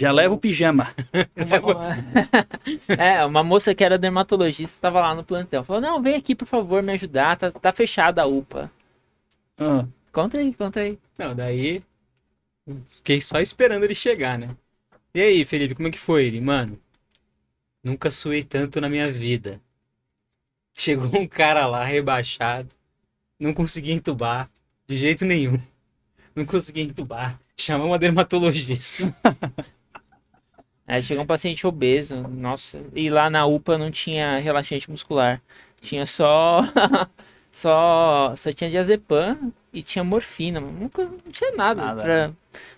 Já 0.00 0.10
leva 0.12 0.32
o 0.32 0.38
pijama. 0.38 0.94
é, 2.88 3.22
uma 3.26 3.44
moça 3.44 3.74
que 3.74 3.84
era 3.84 3.98
dermatologista 3.98 4.74
estava 4.74 4.98
lá 4.98 5.14
no 5.14 5.22
plantão. 5.22 5.62
Falou, 5.62 5.82
não, 5.82 6.02
vem 6.02 6.14
aqui, 6.14 6.34
por 6.34 6.46
favor, 6.46 6.82
me 6.82 6.92
ajudar. 6.92 7.36
Tá, 7.36 7.52
tá 7.52 7.70
fechada 7.70 8.22
a 8.22 8.26
UPA. 8.26 8.72
Ah, 9.58 9.84
Conta 10.10 10.38
aí, 10.38 10.54
conta 10.54 10.80
aí. 10.80 10.98
Não, 11.18 11.34
daí 11.34 11.82
fiquei 12.88 13.20
só 13.20 13.40
esperando 13.40 13.84
ele 13.84 13.94
chegar, 13.94 14.38
né? 14.38 14.56
E 15.12 15.20
aí, 15.20 15.44
Felipe, 15.44 15.74
como 15.74 15.88
é 15.88 15.90
que 15.90 15.98
foi 15.98 16.24
ele? 16.24 16.40
Mano, 16.40 16.80
nunca 17.84 18.10
suei 18.10 18.42
tanto 18.42 18.80
na 18.80 18.88
minha 18.88 19.12
vida. 19.12 19.60
Chegou 20.72 21.20
um 21.20 21.28
cara 21.28 21.66
lá 21.66 21.84
rebaixado, 21.84 22.74
não 23.38 23.52
consegui 23.52 23.92
entubar 23.92 24.50
de 24.86 24.96
jeito 24.96 25.26
nenhum. 25.26 25.58
Não 26.34 26.46
consegui 26.46 26.80
entubar. 26.80 27.38
Chama 27.54 27.84
uma 27.84 27.98
dermatologista. 27.98 29.14
Aí 30.90 31.00
chegou 31.04 31.22
um 31.22 31.26
paciente 31.26 31.64
obeso, 31.68 32.16
nossa, 32.16 32.82
e 32.96 33.08
lá 33.08 33.30
na 33.30 33.46
UPA 33.46 33.78
não 33.78 33.92
tinha 33.92 34.38
relaxante 34.38 34.90
muscular. 34.90 35.40
Tinha 35.80 36.04
só 36.04 36.62
só 37.52 38.34
só 38.36 38.52
tinha 38.52 38.68
diazepam 38.68 39.52
e 39.72 39.84
tinha 39.84 40.02
morfina, 40.02 40.58
nunca 40.58 41.04
não 41.04 41.30
tinha 41.30 41.52
nada, 41.52 41.80
Nada, 41.80 42.02
pra 42.02 42.32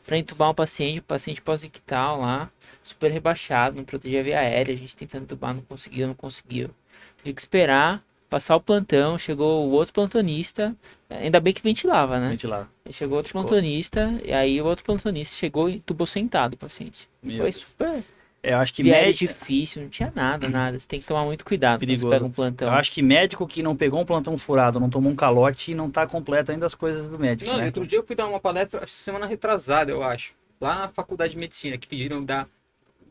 para 0.04 0.18
entubar 0.18 0.50
um 0.50 0.54
paciente, 0.54 0.98
o 0.98 1.02
paciente 1.02 1.40
pós-ictal 1.40 2.20
lá, 2.20 2.50
super 2.82 3.10
rebaixado, 3.10 3.76
não 3.76 3.84
protegia 3.84 4.20
a 4.20 4.22
via 4.22 4.40
aérea, 4.40 4.74
a 4.74 4.76
gente 4.76 4.94
tentando 4.94 5.22
entubar, 5.22 5.54
não 5.54 5.62
conseguiu, 5.62 6.06
não 6.06 6.14
conseguiu. 6.14 6.68
Teve 7.16 7.32
que 7.32 7.40
esperar 7.40 8.04
passar 8.32 8.56
o 8.56 8.60
plantão, 8.60 9.18
chegou 9.18 9.68
o 9.68 9.72
outro 9.72 9.92
plantonista, 9.92 10.74
ainda 11.10 11.38
bem 11.38 11.52
que 11.52 11.62
ventilava, 11.62 12.18
né? 12.18 12.30
ventilar. 12.30 12.66
Aí 12.86 12.92
Chegou 12.92 13.18
outro 13.18 13.28
Ficou. 13.28 13.42
plantonista, 13.42 14.18
e 14.24 14.32
aí 14.32 14.58
o 14.60 14.64
outro 14.64 14.82
plantonista 14.82 15.36
chegou 15.36 15.68
e 15.68 15.80
tubou 15.80 16.06
sentado 16.06 16.54
o 16.54 16.56
paciente. 16.56 17.08
Meu 17.22 17.36
Foi 17.36 17.52
Deus. 17.52 17.64
super 17.64 18.02
É, 18.42 18.54
Eu 18.54 18.58
acho 18.58 18.72
que 18.72 18.82
médico, 18.82 19.32
difícil, 19.32 19.82
não 19.82 19.88
tinha 19.90 20.10
nada, 20.16 20.48
nada. 20.48 20.78
Você 20.78 20.88
tem 20.88 20.98
que 20.98 21.04
tomar 21.06 21.24
muito 21.24 21.44
cuidado 21.44 21.80
quando 21.80 21.88
Perigoso. 21.90 22.08
você 22.08 22.14
pega 22.16 22.24
um 22.24 22.30
plantão. 22.32 22.68
eu 22.68 22.74
acho 22.74 22.90
que 22.90 23.02
médico 23.02 23.46
que 23.46 23.62
não 23.62 23.76
pegou 23.76 24.00
um 24.00 24.04
plantão 24.04 24.36
furado, 24.38 24.80
não 24.80 24.88
tomou 24.88 25.12
um 25.12 25.14
calote, 25.16 25.74
não 25.74 25.90
tá 25.90 26.06
completo 26.06 26.50
ainda 26.52 26.64
as 26.64 26.74
coisas 26.74 27.08
do 27.10 27.18
médico, 27.18 27.50
Não, 27.50 27.58
né? 27.58 27.66
outro 27.66 27.86
dia 27.86 27.98
eu 27.98 28.06
fui 28.06 28.16
dar 28.16 28.26
uma 28.26 28.40
palestra, 28.40 28.82
acho 28.82 28.92
que 28.92 28.98
semana 28.98 29.26
retrasada, 29.26 29.90
eu 29.92 30.02
acho. 30.02 30.34
Lá 30.58 30.80
na 30.80 30.88
faculdade 30.88 31.34
de 31.34 31.38
medicina, 31.38 31.76
que 31.76 31.86
pediram 31.86 32.24
dar 32.24 32.48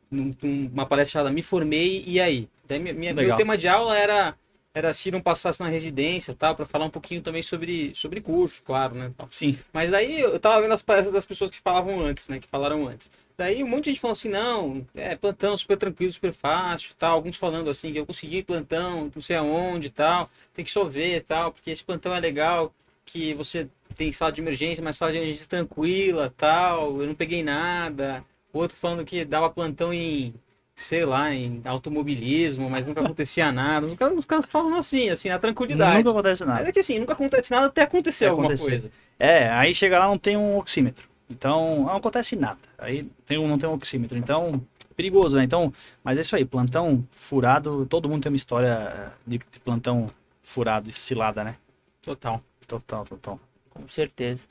num- 0.09 0.33
uma 0.73 0.85
palestra 0.85 1.13
chamada 1.13 1.31
Me 1.33 1.43
Formei 1.43 2.03
e 2.07 2.19
aí? 2.19 2.49
Daí 2.67 2.79
minha, 2.79 2.93
minha- 2.93 3.13
meu 3.13 3.35
tema 3.35 3.57
de 3.57 3.67
aula 3.67 3.97
era, 3.97 4.35
era 4.73 4.93
se 4.93 5.11
não 5.11 5.21
passasse 5.21 5.61
na 5.61 5.67
residência 5.67 6.33
tal, 6.33 6.55
para 6.55 6.65
falar 6.65 6.85
um 6.85 6.89
pouquinho 6.89 7.21
também 7.21 7.43
sobre, 7.43 7.93
sobre 7.93 8.21
curso, 8.21 8.63
claro, 8.63 8.95
né? 8.95 9.11
Sim, 9.29 9.59
Mas 9.73 9.91
daí 9.91 10.21
eu 10.21 10.39
tava 10.39 10.61
vendo 10.61 10.73
as 10.73 10.81
palestras 10.81 11.13
das 11.13 11.25
pessoas 11.25 11.51
que 11.51 11.59
falavam 11.59 11.99
antes, 11.99 12.27
né? 12.27 12.39
Que 12.39 12.47
falaram 12.47 12.87
antes. 12.87 13.09
Daí 13.37 13.63
um 13.63 13.67
monte 13.67 13.85
de 13.85 13.89
gente 13.91 14.01
falou 14.01 14.13
assim, 14.13 14.29
não, 14.29 14.85
é 14.95 15.15
plantão 15.15 15.57
super 15.57 15.77
tranquilo, 15.77 16.11
super 16.11 16.31
fácil, 16.31 16.95
tal. 16.97 17.15
Alguns 17.15 17.37
falando 17.37 17.69
assim, 17.69 17.91
que 17.91 17.99
eu 17.99 18.05
consegui 18.05 18.43
plantão, 18.43 19.11
não 19.13 19.21
sei 19.21 19.35
aonde 19.35 19.89
tal, 19.89 20.29
tem 20.53 20.63
que 20.63 20.71
chover 20.71 21.17
e 21.17 21.21
tal, 21.21 21.51
porque 21.51 21.71
esse 21.71 21.83
plantão 21.83 22.15
é 22.15 22.19
legal, 22.19 22.73
que 23.05 23.33
você 23.33 23.67
tem 23.95 24.11
sala 24.11 24.31
de 24.31 24.41
emergência, 24.41 24.83
mas 24.83 24.95
sala 24.95 25.11
de 25.11 25.17
emergência 25.17 25.47
tranquila, 25.47 26.33
tal, 26.37 27.01
eu 27.01 27.07
não 27.07 27.15
peguei 27.15 27.43
nada. 27.43 28.23
O 28.53 28.59
outro 28.59 28.77
falando 28.77 29.03
que 29.03 29.25
dava 29.25 29.49
plantão 29.49 29.93
em, 29.93 30.33
sei 30.81 31.05
lá, 31.05 31.33
em 31.33 31.61
automobilismo, 31.65 32.69
mas 32.69 32.85
nunca 32.85 33.01
acontecia 33.01 33.51
nada. 33.53 33.87
Os 33.87 33.95
caras, 33.95 34.17
os 34.17 34.25
caras 34.25 34.45
falam 34.45 34.75
assim, 34.75 35.09
assim, 35.09 35.29
na 35.29 35.39
tranquilidade. 35.39 35.97
nunca 35.97 36.11
acontece 36.11 36.45
nada. 36.45 36.59
Mas 36.59 36.67
é 36.67 36.71
que 36.71 36.79
assim, 36.79 36.99
nunca 36.99 37.13
acontece 37.13 37.51
nada 37.51 37.67
até 37.67 37.83
acontecer 37.83 38.25
alguma 38.25 38.47
acontecer. 38.47 38.69
coisa. 38.69 38.91
É, 39.19 39.49
aí 39.49 39.73
chega 39.73 39.99
lá 39.99 40.07
não 40.07 40.17
tem 40.17 40.35
um 40.35 40.57
oxímetro. 40.57 41.09
Então, 41.29 41.85
não 41.85 41.95
acontece 41.95 42.35
nada. 42.35 42.59
Aí 42.77 43.03
tem 43.25 43.37
um, 43.37 43.47
não 43.47 43.57
tem 43.57 43.69
um 43.69 43.73
oxímetro. 43.73 44.17
Então, 44.17 44.61
perigoso, 44.95 45.37
né? 45.37 45.43
Então, 45.43 45.71
mas 46.03 46.17
é 46.17 46.21
isso 46.21 46.35
aí, 46.35 46.43
plantão 46.43 47.05
furado, 47.09 47.85
todo 47.85 48.09
mundo 48.09 48.23
tem 48.23 48.31
uma 48.31 48.35
história 48.35 49.13
de, 49.25 49.37
de 49.37 49.59
plantão 49.59 50.09
furado, 50.41 50.89
estilada, 50.89 51.43
né? 51.43 51.55
Total. 52.01 52.41
Total, 52.67 53.05
total. 53.05 53.39
Com 53.69 53.87
certeza. 53.87 54.45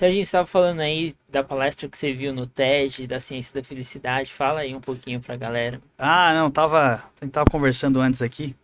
Serginho, 0.00 0.22
estava 0.22 0.46
falando 0.46 0.80
aí 0.80 1.14
da 1.28 1.44
palestra 1.44 1.86
que 1.86 1.94
você 1.98 2.14
viu 2.14 2.32
no 2.32 2.46
TED, 2.46 3.06
da 3.06 3.20
ciência 3.20 3.52
da 3.52 3.62
felicidade. 3.62 4.32
Fala 4.32 4.60
aí 4.60 4.74
um 4.74 4.80
pouquinho 4.80 5.20
pra 5.20 5.36
galera. 5.36 5.78
Ah, 5.98 6.32
não, 6.32 6.50
tava, 6.50 7.04
a 7.20 7.26
tava 7.28 7.44
conversando 7.50 8.00
antes 8.00 8.22
aqui. 8.22 8.56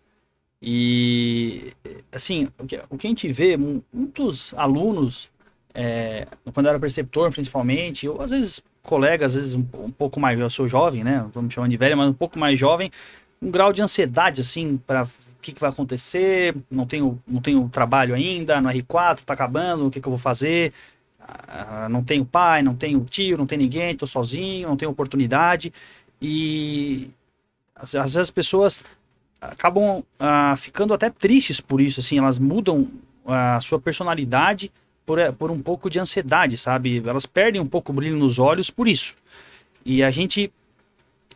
E, 0.63 1.75
assim, 2.11 2.49
o 2.59 2.65
que, 2.67 2.81
o 2.89 2.97
que 2.97 3.07
a 3.07 3.11
gente 3.11 3.31
vê, 3.31 3.55
mu- 3.59 3.85
muitos 3.93 4.55
alunos, 4.55 5.29
é, 5.75 6.27
quando 6.55 6.65
eu 6.65 6.71
era 6.71 6.81
preceptor, 6.81 7.31
principalmente, 7.31 8.09
ou 8.09 8.23
às 8.23 8.31
vezes 8.31 8.63
colegas, 8.83 9.33
às 9.33 9.43
vezes 9.43 9.55
um, 9.57 9.67
um 9.79 9.91
pouco 9.91 10.19
mais, 10.19 10.39
eu 10.39 10.49
sou 10.49 10.67
jovem, 10.67 11.05
né? 11.05 11.29
Tô 11.35 11.43
me 11.43 11.51
chamando 11.53 11.71
de 11.71 11.77
velho, 11.77 11.99
mas 11.99 12.09
um 12.09 12.15
pouco 12.15 12.39
mais 12.39 12.59
jovem, 12.59 12.91
um 13.43 13.51
grau 13.51 13.75
de 13.75 13.83
ansiedade, 13.83 14.41
assim, 14.41 14.79
para 14.87 15.03
o 15.05 15.09
que, 15.43 15.53
que 15.53 15.61
vai 15.61 15.69
acontecer, 15.69 16.57
não 16.71 16.87
tenho, 16.87 17.23
não 17.29 17.43
tenho 17.43 17.69
trabalho 17.69 18.15
ainda, 18.15 18.59
no 18.59 18.71
R4, 18.71 19.21
tá 19.21 19.35
acabando, 19.35 19.87
o 19.87 19.91
que, 19.91 20.01
que 20.01 20.09
eu 20.09 20.13
vou 20.13 20.19
fazer? 20.19 20.73
Ah, 21.27 21.89
não 21.91 22.05
tenho 22.05 22.25
pai, 22.25 22.63
não 22.63 22.75
tenho 22.75 23.05
tio, 23.05 23.37
não 23.37 23.47
tenho 23.47 23.63
ninguém, 23.63 23.97
tô 23.97 24.07
sozinho, 24.07 24.69
não 24.69 24.77
tenho 24.77 24.91
oportunidade. 24.91 25.73
E 26.21 27.11
às, 27.75 27.95
às 27.95 28.05
vezes 28.05 28.17
as 28.17 28.31
pessoas 28.31 28.81
acabam 29.41 30.05
ah, 30.19 30.55
ficando 30.57 30.95
até 30.95 31.11
tristes 31.11 31.61
por 31.61 31.81
isso, 31.81 32.01
assim, 32.01 32.19
elas 32.19 32.39
mudam 32.39 32.89
a 33.27 33.61
sua 33.61 33.81
personalidade 33.81 34.73
por, 35.05 35.19
eh, 35.19 35.33
por 35.33 35.51
um 35.51 35.61
pouco 35.61 35.91
de 35.91 35.99
ansiedade, 35.99 36.57
sabe? 36.57 37.03
Elas 37.07 37.27
perdem 37.27 37.61
um 37.61 37.67
pouco 37.67 37.93
o 37.93 37.95
brilho 37.95 38.17
nos 38.17 38.39
olhos 38.39 38.71
por 38.71 38.89
isso. 38.89 39.15
E 39.85 40.03
a 40.03 40.11
gente 40.11 40.53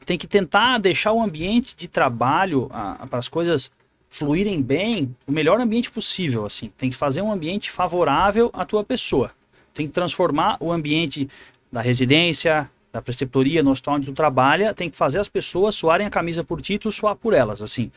tem 0.04 0.18
que 0.18 0.26
tentar 0.26 0.78
deixar 0.78 1.12
o 1.12 1.22
ambiente 1.22 1.76
de 1.76 1.88
trabalho 1.88 2.68
ah, 2.72 3.06
para 3.08 3.18
as 3.18 3.28
coisas 3.28 3.70
fluírem 4.08 4.60
bem, 4.60 5.14
o 5.26 5.32
melhor 5.32 5.60
ambiente 5.60 5.90
possível, 5.90 6.44
assim. 6.44 6.70
Tem 6.76 6.90
que 6.90 6.96
fazer 6.96 7.22
um 7.22 7.30
ambiente 7.30 7.70
favorável 7.70 8.50
à 8.52 8.64
tua 8.64 8.82
pessoa. 8.82 9.30
Tem 9.74 9.86
que 9.86 9.92
transformar 9.92 10.56
o 10.60 10.72
ambiente 10.72 11.28
da 11.70 11.80
residência, 11.80 12.70
da 12.92 13.00
preceptoria, 13.00 13.62
no 13.62 13.70
hospital 13.70 13.94
onde 13.94 14.06
tu 14.06 14.12
trabalha, 14.12 14.74
tem 14.74 14.90
que 14.90 14.96
fazer 14.96 15.18
as 15.18 15.28
pessoas 15.28 15.74
suarem 15.74 16.06
a 16.06 16.10
camisa 16.10 16.42
por 16.42 16.60
ti 16.60 16.74
e 16.74 16.78
tu 16.78 16.90
suar 16.90 17.14
por 17.14 17.32
elas, 17.32 17.62
assim. 17.62 17.90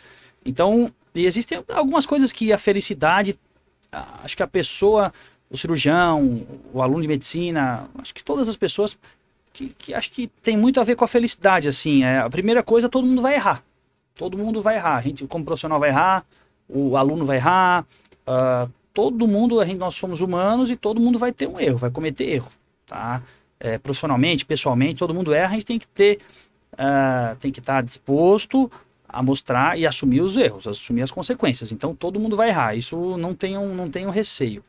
Então, 0.46 0.92
existem 1.16 1.64
algumas 1.70 2.06
coisas 2.06 2.32
que 2.32 2.54
a 2.54 2.58
felicidade, 2.58 3.40
acho 3.92 4.38
que 4.38 4.44
a 4.44 4.48
pessoa, 4.48 5.12
o 5.50 5.58
cirurgião, 5.58 6.46
o 6.72 6.82
aluno 6.82 7.02
de 7.02 7.08
medicina, 7.08 7.90
acho 7.98 8.14
que 8.14 8.24
todas 8.24 8.48
as 8.48 8.56
pessoas 8.56 8.98
que, 9.52 9.70
que 9.78 9.94
acho 9.94 10.10
que 10.12 10.28
tem 10.42 10.58
muito 10.58 10.80
a 10.80 10.84
ver 10.84 10.96
com 10.96 11.06
a 11.06 11.08
felicidade, 11.08 11.68
assim. 11.68 12.04
É, 12.04 12.20
a 12.20 12.30
primeira 12.30 12.64
coisa, 12.64 12.90
todo 12.90 13.06
mundo 13.06 13.22
vai 13.22 13.36
errar. 13.36 13.64
Todo 14.16 14.38
mundo 14.38 14.62
vai 14.62 14.76
errar. 14.76 14.98
A 14.98 15.02
gente, 15.02 15.26
como 15.28 15.46
profissional, 15.46 15.80
vai 15.80 15.90
errar, 15.90 16.26
o 16.68 16.98
aluno 16.98 17.26
vai 17.26 17.38
errar, 17.38 17.86
ah, 18.26 18.68
todo 18.94 19.28
mundo, 19.28 19.60
a 19.60 19.66
gente, 19.66 19.78
nós 19.78 19.96
somos 19.96 20.22
humanos 20.22 20.70
e 20.70 20.76
todo 20.76 21.02
mundo 21.02 21.18
vai 21.18 21.32
ter 21.32 21.48
um 21.48 21.60
erro, 21.60 21.78
vai 21.78 21.90
cometer 21.90 22.26
erro, 22.26 22.50
tá? 22.86 23.22
É, 23.60 23.78
profissionalmente, 23.78 24.46
pessoalmente, 24.46 25.00
todo 25.00 25.14
mundo 25.14 25.34
erra, 25.34 25.52
a 25.52 25.54
gente 25.54 25.66
tem 25.66 25.80
que 25.80 25.88
ter, 25.88 26.20
ah, 26.78 27.36
tem 27.40 27.52
que 27.52 27.60
estar 27.60 27.82
disposto 27.82 28.70
a 29.08 29.24
mostrar 29.24 29.78
e 29.78 29.86
assumir 29.86 30.22
os 30.22 30.38
erros, 30.38 30.68
assumir 30.68 31.02
as 31.02 31.12
consequências. 31.12 31.72
Então, 31.72 31.96
todo 31.96 32.20
mundo 32.20 32.36
vai 32.36 32.50
errar, 32.50 32.76
isso 32.76 33.18
não 33.18 33.34
tem 33.34 33.58
um, 33.58 33.74
não 33.74 33.90
tem 33.90 34.06
um 34.06 34.10
receio. 34.10 34.64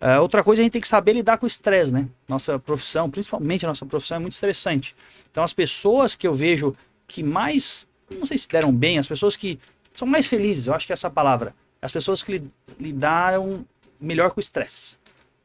Ah, 0.00 0.20
outra 0.20 0.42
coisa, 0.42 0.62
a 0.62 0.64
gente 0.64 0.72
tem 0.72 0.80
que 0.80 0.88
saber 0.88 1.12
lidar 1.12 1.38
com 1.38 1.44
o 1.44 1.46
estresse, 1.46 1.92
né? 1.92 2.08
Nossa 2.28 2.58
profissão, 2.58 3.10
principalmente 3.10 3.64
a 3.66 3.68
nossa 3.68 3.84
profissão, 3.86 4.16
é 4.16 4.20
muito 4.20 4.32
estressante. 4.32 4.96
Então, 5.30 5.44
as 5.44 5.52
pessoas 5.52 6.16
que 6.16 6.26
eu 6.26 6.34
vejo 6.34 6.74
que 7.06 7.22
mais, 7.22 7.86
não 8.18 8.24
sei 8.24 8.38
se 8.38 8.48
deram 8.48 8.72
bem, 8.72 8.98
as 8.98 9.06
pessoas 9.06 9.36
que 9.36 9.58
são 9.92 10.08
mais 10.08 10.26
felizes, 10.26 10.66
eu 10.66 10.74
acho 10.74 10.86
que 10.86 10.92
é 10.92 10.94
essa 10.94 11.10
palavra, 11.10 11.54
as 11.80 11.92
pessoas 11.92 12.22
que 12.22 12.32
li- 12.32 12.50
lidaram 12.78 13.64
melhor 14.00 14.30
com 14.30 14.38
o 14.38 14.40
estresse, 14.40 14.96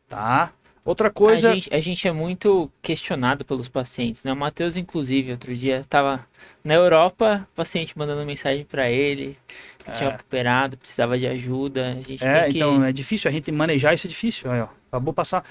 tá? 0.08 0.52
Outra 0.84 1.10
coisa... 1.10 1.52
A 1.52 1.56
gente, 1.56 1.74
a 1.74 1.80
gente 1.80 2.08
é 2.08 2.12
muito 2.12 2.72
questionado 2.80 3.44
pelos 3.44 3.68
pacientes, 3.68 4.24
né? 4.24 4.32
O 4.32 4.36
Matheus, 4.36 4.78
inclusive, 4.78 5.32
outro 5.32 5.56
dia 5.56 5.84
tava 5.90 6.26
na 6.64 6.76
Europa, 6.76 7.48
paciente 7.56 7.98
mandando 7.98 8.24
mensagem 8.24 8.64
pra 8.64 8.88
ele, 8.90 9.36
que 9.80 9.92
tinha 9.94 10.12
É. 10.12 10.16
operado, 10.16 10.78
precisava 10.78 11.18
de 11.18 11.26
ajuda. 11.26 11.98
É, 12.22 12.50
que... 12.50 12.58
então 12.58 12.84
é 12.84 12.92
difícil, 12.94 13.28
a 13.28 13.32
gente 13.32 13.52
manejar 13.52 13.96
isso 13.96 14.06
é 14.06 14.10
difícil. 14.10 14.52
Aí, 14.52 14.62
ó, 14.62 14.68
acabou 14.92 15.12
passar. 15.12 15.44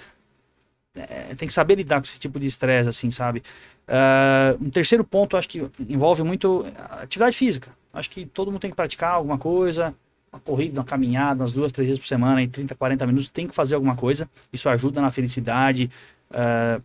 É, 0.94 1.34
tem 1.34 1.48
que 1.48 1.54
saber 1.54 1.74
lidar 1.74 2.00
com 2.00 2.06
esse 2.06 2.20
tipo 2.20 2.38
de 2.38 2.46
estresse, 2.46 2.88
assim, 2.88 3.10
sabe? 3.10 3.42
Ah, 3.88 4.54
um 4.60 4.70
terceiro 4.70 5.02
ponto, 5.02 5.36
acho 5.36 5.48
que 5.48 5.68
envolve 5.88 6.22
muito 6.22 6.64
atividade 6.90 7.36
física. 7.36 7.70
Acho 7.92 8.08
que 8.08 8.24
todo 8.24 8.52
mundo 8.52 8.60
tem 8.60 8.70
que 8.70 8.76
praticar 8.76 9.14
alguma 9.14 9.36
coisa, 9.36 9.92
uma 10.34 10.40
corrida, 10.40 10.80
uma 10.80 10.84
caminhada, 10.84 11.42
umas 11.42 11.52
duas, 11.52 11.70
três 11.70 11.88
vezes 11.88 12.00
por 12.00 12.06
semana, 12.08 12.42
em 12.42 12.48
30, 12.48 12.74
40 12.74 13.06
minutos, 13.06 13.28
tem 13.28 13.46
que 13.46 13.54
fazer 13.54 13.76
alguma 13.76 13.94
coisa. 13.96 14.28
Isso 14.52 14.68
ajuda 14.68 15.00
na 15.00 15.10
felicidade 15.10 15.90
ah, 16.30 16.80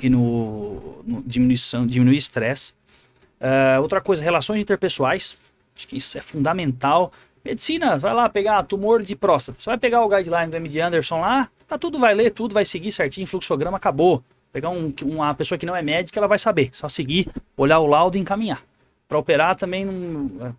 e 0.00 0.08
no, 0.08 1.02
no 1.04 1.22
diminuição, 1.22 1.86
diminuir 1.86 2.16
estresse. 2.16 2.72
Ah, 3.40 3.78
outra 3.80 4.00
coisa, 4.00 4.22
relações 4.22 4.60
interpessoais. 4.60 5.36
Acho 5.76 5.88
que 5.88 5.96
isso 5.96 6.16
é 6.16 6.20
fundamental. 6.20 7.12
Medicina, 7.44 7.98
vai 7.98 8.12
lá 8.14 8.28
pegar 8.28 8.62
tumor 8.62 9.02
de 9.02 9.14
próstata. 9.16 9.58
Você 9.60 9.70
vai 9.70 9.78
pegar 9.78 10.02
o 10.04 10.08
guideline 10.08 10.50
do 10.50 10.56
MD 10.56 10.80
Anderson 10.80 11.20
lá, 11.20 11.48
tá 11.66 11.78
tudo 11.78 11.98
vai 11.98 12.14
ler, 12.14 12.30
tudo 12.30 12.52
vai 12.52 12.64
seguir 12.64 12.92
certinho, 12.92 13.26
fluxograma, 13.26 13.76
acabou. 13.76 14.22
Pegar 14.52 14.70
um- 14.70 14.92
uma 15.02 15.34
pessoa 15.34 15.58
que 15.58 15.66
não 15.66 15.76
é 15.76 15.82
médica, 15.82 16.18
ela 16.18 16.26
vai 16.28 16.38
saber. 16.38 16.70
Só 16.72 16.88
seguir, 16.88 17.28
olhar 17.56 17.78
o 17.80 17.86
laudo 17.86 18.16
e 18.16 18.20
encaminhar. 18.20 18.62
Para 19.06 19.18
operar 19.18 19.56
também 19.56 19.84
não. 19.84 20.54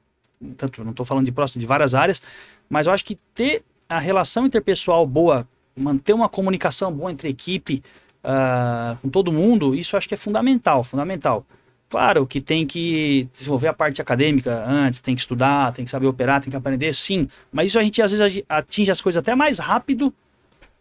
Tanto, 0.57 0.83
não 0.83 0.91
estou 0.91 1.05
falando 1.05 1.25
de 1.25 1.31
próstata, 1.31 1.59
de 1.59 1.65
várias 1.65 1.93
áreas, 1.93 2.21
mas 2.69 2.87
eu 2.87 2.93
acho 2.93 3.03
que 3.03 3.17
ter 3.33 3.63
a 3.89 3.99
relação 3.99 4.45
interpessoal 4.45 5.05
boa, 5.05 5.47
manter 5.75 6.13
uma 6.13 6.29
comunicação 6.29 6.91
boa 6.93 7.11
entre 7.11 7.27
equipe, 7.27 7.83
ah, 8.23 8.97
com 9.01 9.09
todo 9.09 9.31
mundo, 9.31 9.75
isso 9.75 9.97
acho 9.97 10.07
que 10.07 10.13
é 10.13 10.17
fundamental, 10.17 10.83
fundamental. 10.83 11.45
Claro 11.89 12.27
que 12.27 12.39
tem 12.39 12.67
que 12.67 13.27
desenvolver 13.33 13.67
a 13.67 13.73
parte 13.73 14.01
acadêmica 14.01 14.63
antes, 14.65 15.01
tem 15.01 15.15
que 15.15 15.21
estudar, 15.21 15.73
tem 15.73 15.83
que 15.83 15.91
saber 15.91 16.05
operar, 16.05 16.39
tem 16.39 16.51
que 16.51 16.55
aprender, 16.55 16.93
sim. 16.93 17.27
Mas 17.51 17.69
isso 17.69 17.79
a 17.79 17.83
gente 17.83 18.01
às 18.01 18.11
vezes 18.11 18.43
atinge 18.47 18.91
as 18.91 19.01
coisas 19.01 19.17
até 19.17 19.35
mais 19.35 19.57
rápido 19.57 20.13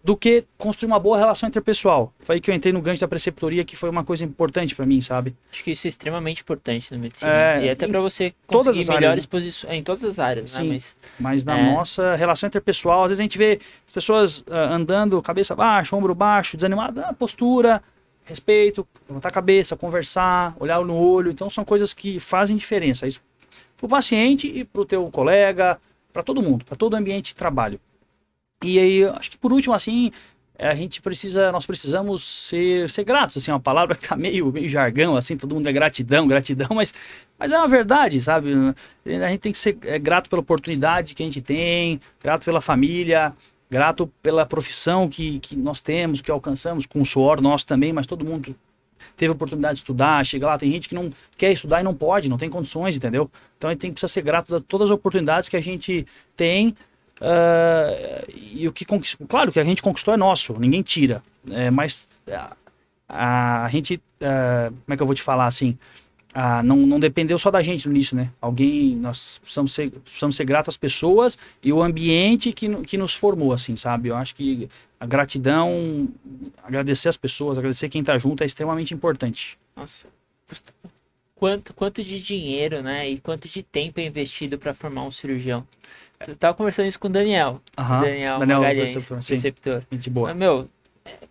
do 0.03 0.17
que 0.17 0.45
construir 0.57 0.87
uma 0.87 0.99
boa 0.99 1.19
relação 1.19 1.49
interpessoal. 1.49 2.15
Foi 2.21 2.37
aí 2.37 2.41
que 2.41 2.51
eu 2.51 2.55
entrei 2.55 2.73
no 2.73 2.81
gancho 2.81 3.01
da 3.01 3.09
preceptoria, 3.09 3.65
que 3.65 3.77
foi 3.77 3.91
uma 3.91 4.05
coisa 4.05 4.25
importante 4.25 4.75
para 4.75 4.87
mim, 4.87 5.01
sabe? 5.01 5.35
Acho 5.53 5.65
que 5.65 5.73
isso 5.73 5.87
é 5.87 5.89
extremamente 5.89 6.41
importante 6.41 6.93
na 6.93 6.99
medicina. 6.99 7.31
É, 7.31 7.67
e 7.67 7.71
até 7.71 7.87
em 7.87 7.91
para 7.91 8.01
você 8.01 8.33
todas 8.47 8.67
conseguir 8.77 8.81
as 8.83 8.91
áreas, 8.91 9.01
melhores 9.01 9.25
né? 9.25 9.29
posições. 9.31 9.75
Em 9.75 9.83
todas 9.83 10.05
as 10.05 10.19
áreas, 10.19 10.51
Sim. 10.53 10.63
né? 10.63 10.69
Mas 10.75 10.97
Mas 11.19 11.45
na 11.45 11.59
É. 11.59 11.75
nossa 11.75 12.15
relação 12.15 12.47
interpessoal, 12.47 13.05
às 13.05 13.11
vezes 13.11 13.21
a 13.21 13.25
gente 13.25 13.37
vê 13.37 13.61
as 13.87 13.93
pessoas 13.93 14.45
ah, 14.49 14.75
andando, 14.75 15.21
cabeça 15.21 15.55
baixa, 15.57 15.95
ombro 15.97 16.15
baixo, 16.15 16.57
desanimada, 16.57 17.07
ah, 17.09 17.13
postura, 17.13 17.83
respeito, 18.25 18.87
levantar 19.09 19.29
a 19.29 19.33
cabeça, 19.33 19.77
conversar, 19.77 20.55
olhar 20.61 20.83
no 20.85 20.95
olho. 20.97 21.31
Então 21.33 21.51
são 21.51 21.65
coisas 21.65 21.93
que 21.93 22.21
fazem 22.21 22.57
diferença. 22.57 23.07
Isso 23.07 23.21
para 23.77 23.87
o 23.87 23.89
paciente 23.89 24.47
e 24.49 24.65
para 24.65 24.83
o 24.83 24.85
teu 24.85 25.09
colega, 25.11 25.79
para 26.13 26.23
todo 26.23 26.43
mundo, 26.43 26.65
para 26.65 26.77
todo 26.77 26.95
o 26.95 26.97
ambiente 26.97 27.27
de 27.27 27.37
trabalho. 27.37 27.81
E 28.63 28.79
aí, 28.79 29.05
acho 29.05 29.31
que 29.31 29.39
por 29.39 29.53
último, 29.53 29.73
assim, 29.75 30.11
a 30.59 30.75
gente 30.75 31.01
precisa, 31.01 31.53
nós 31.53 31.65
precisamos 31.65 32.25
ser, 32.49 32.91
ser 32.91 33.05
gratos, 33.05 33.37
assim, 33.37 33.53
é 33.53 33.55
uma 33.55 33.61
palavra 33.61 33.95
que 33.95 34.09
tá 34.09 34.17
meio, 34.17 34.51
meio 34.53 34.69
jargão, 34.69 35.17
assim, 35.17 35.37
todo 35.37 35.55
mundo 35.55 35.69
é 35.69 35.73
gratidão, 35.73 36.27
gratidão, 36.27 36.69
mas, 36.75 36.93
mas 37.39 37.53
é 37.53 37.59
uma 37.59 37.69
verdade, 37.69 38.21
sabe? 38.21 38.53
A 39.07 39.29
gente 39.29 39.39
tem 39.39 39.53
que 39.53 39.59
ser 39.59 39.79
é, 39.83 39.99
grato 39.99 40.29
pela 40.29 40.41
oportunidade 40.41 41.15
que 41.15 41.23
a 41.23 41.27
gente 41.27 41.41
tem, 41.41 42.01
grato 42.21 42.45
pela 42.45 42.61
família, 42.61 43.33
grato 43.71 44.09
pela 44.21 44.45
profissão 44.45 45.09
que, 45.09 45.39
que 45.39 45.55
nós 45.55 45.81
temos, 45.81 46.21
que 46.21 46.31
alcançamos, 46.31 46.85
com 46.85 47.01
o 47.01 47.07
suor 47.07 47.41
nosso 47.41 47.65
também, 47.65 47.93
mas 47.93 48.07
todo 48.09 48.25
mundo 48.25 48.57
teve 49.17 49.33
oportunidade 49.33 49.75
de 49.75 49.81
estudar, 49.81 50.27
chega 50.27 50.49
lá, 50.49 50.59
tem 50.59 50.73
gente 50.73 50.89
que 50.89 50.95
não 50.97 51.13
quer 51.37 51.53
estudar 51.53 51.81
e 51.81 51.85
não 51.85 51.95
pode, 51.95 52.29
não 52.29 52.39
tem 52.39 52.51
condições, 52.51 52.97
entendeu? 52.97 53.31
Então 53.57 53.71
a 53.71 53.73
gente 53.73 53.81
tem 53.81 53.91
que 53.91 53.95
precisar 53.95 54.13
ser 54.13 54.23
grato 54.23 54.57
a 54.57 54.61
todas 54.61 54.91
as 54.91 54.95
oportunidades 54.95 55.49
que 55.49 55.57
a 55.57 55.61
gente 55.61 56.05
tem 56.37 56.75
ah, 57.21 58.18
o 58.69 58.73
que 58.73 58.85
conquistou, 58.85 59.27
claro 59.27 59.51
que 59.51 59.59
a 59.59 59.65
gente 59.65 59.83
conquistou 59.83 60.15
é 60.15 60.17
nosso, 60.17 60.59
ninguém 60.59 60.83
tira, 60.83 61.23
é, 61.51 61.71
mas 61.71 62.09
a, 63.09 63.65
a 63.65 63.69
gente, 63.71 64.01
ah, 64.21 64.71
como 64.71 64.95
é 64.95 64.97
que 64.97 65.03
eu 65.03 65.07
vou 65.07 65.17
te 65.17 65.23
falar 65.23 65.47
assim, 65.47 65.77
ah, 66.35 66.63
não, 66.63 66.77
não 66.77 67.01
dependeu 67.01 67.39
só 67.39 67.51
da 67.51 67.63
gente 67.63 67.89
no 67.89 67.95
início, 67.95 68.15
né? 68.15 68.31
Alguém, 68.41 68.95
nós 68.95 69.39
precisamos 69.39 69.73
ser, 69.73 69.91
precisamos 69.91 70.37
ser 70.37 70.45
gratos 70.45 70.69
às 70.69 70.77
pessoas 70.77 71.39
e 71.63 71.73
o 71.73 71.83
ambiente 71.83 72.53
que, 72.53 72.69
que 72.83 72.99
nos 72.99 73.15
formou, 73.15 73.53
assim, 73.53 73.77
sabe? 73.77 74.09
Eu 74.09 74.17
acho 74.17 74.35
que 74.35 74.69
a 75.01 75.07
gratidão, 75.07 76.09
agradecer 76.63 77.09
as 77.09 77.17
pessoas, 77.17 77.57
agradecer 77.57 77.89
quem 77.89 78.05
tá 78.05 78.19
junto 78.19 78.43
é 78.43 78.47
extremamente 78.47 78.93
importante. 78.93 79.59
Nossa, 79.75 80.07
quanto, 81.35 81.73
quanto 81.73 82.05
de 82.05 82.21
dinheiro, 82.21 82.83
né? 82.83 83.09
E 83.09 83.19
quanto 83.19 83.49
de 83.49 83.63
tempo 83.63 83.99
é 83.99 84.07
investido 84.07 84.59
para 84.59 84.75
formar 84.75 85.05
um 85.05 85.11
cirurgião? 85.11 85.67
Eu 86.27 86.37
tava 86.37 86.55
conversando 86.55 86.87
isso 86.87 86.99
com 86.99 87.09
o 87.09 87.11
Daniel. 87.11 87.61
Aham, 87.77 88.01
Daniel, 88.01 88.39
Daniel, 88.41 88.61
Magalhães, 88.61 88.91
preceptor, 88.93 89.23
sim. 89.23 89.29
preceptor. 89.29 89.83
Gente 89.93 90.11
boa. 90.11 90.29
Mas, 90.29 90.37
meu, 90.37 90.69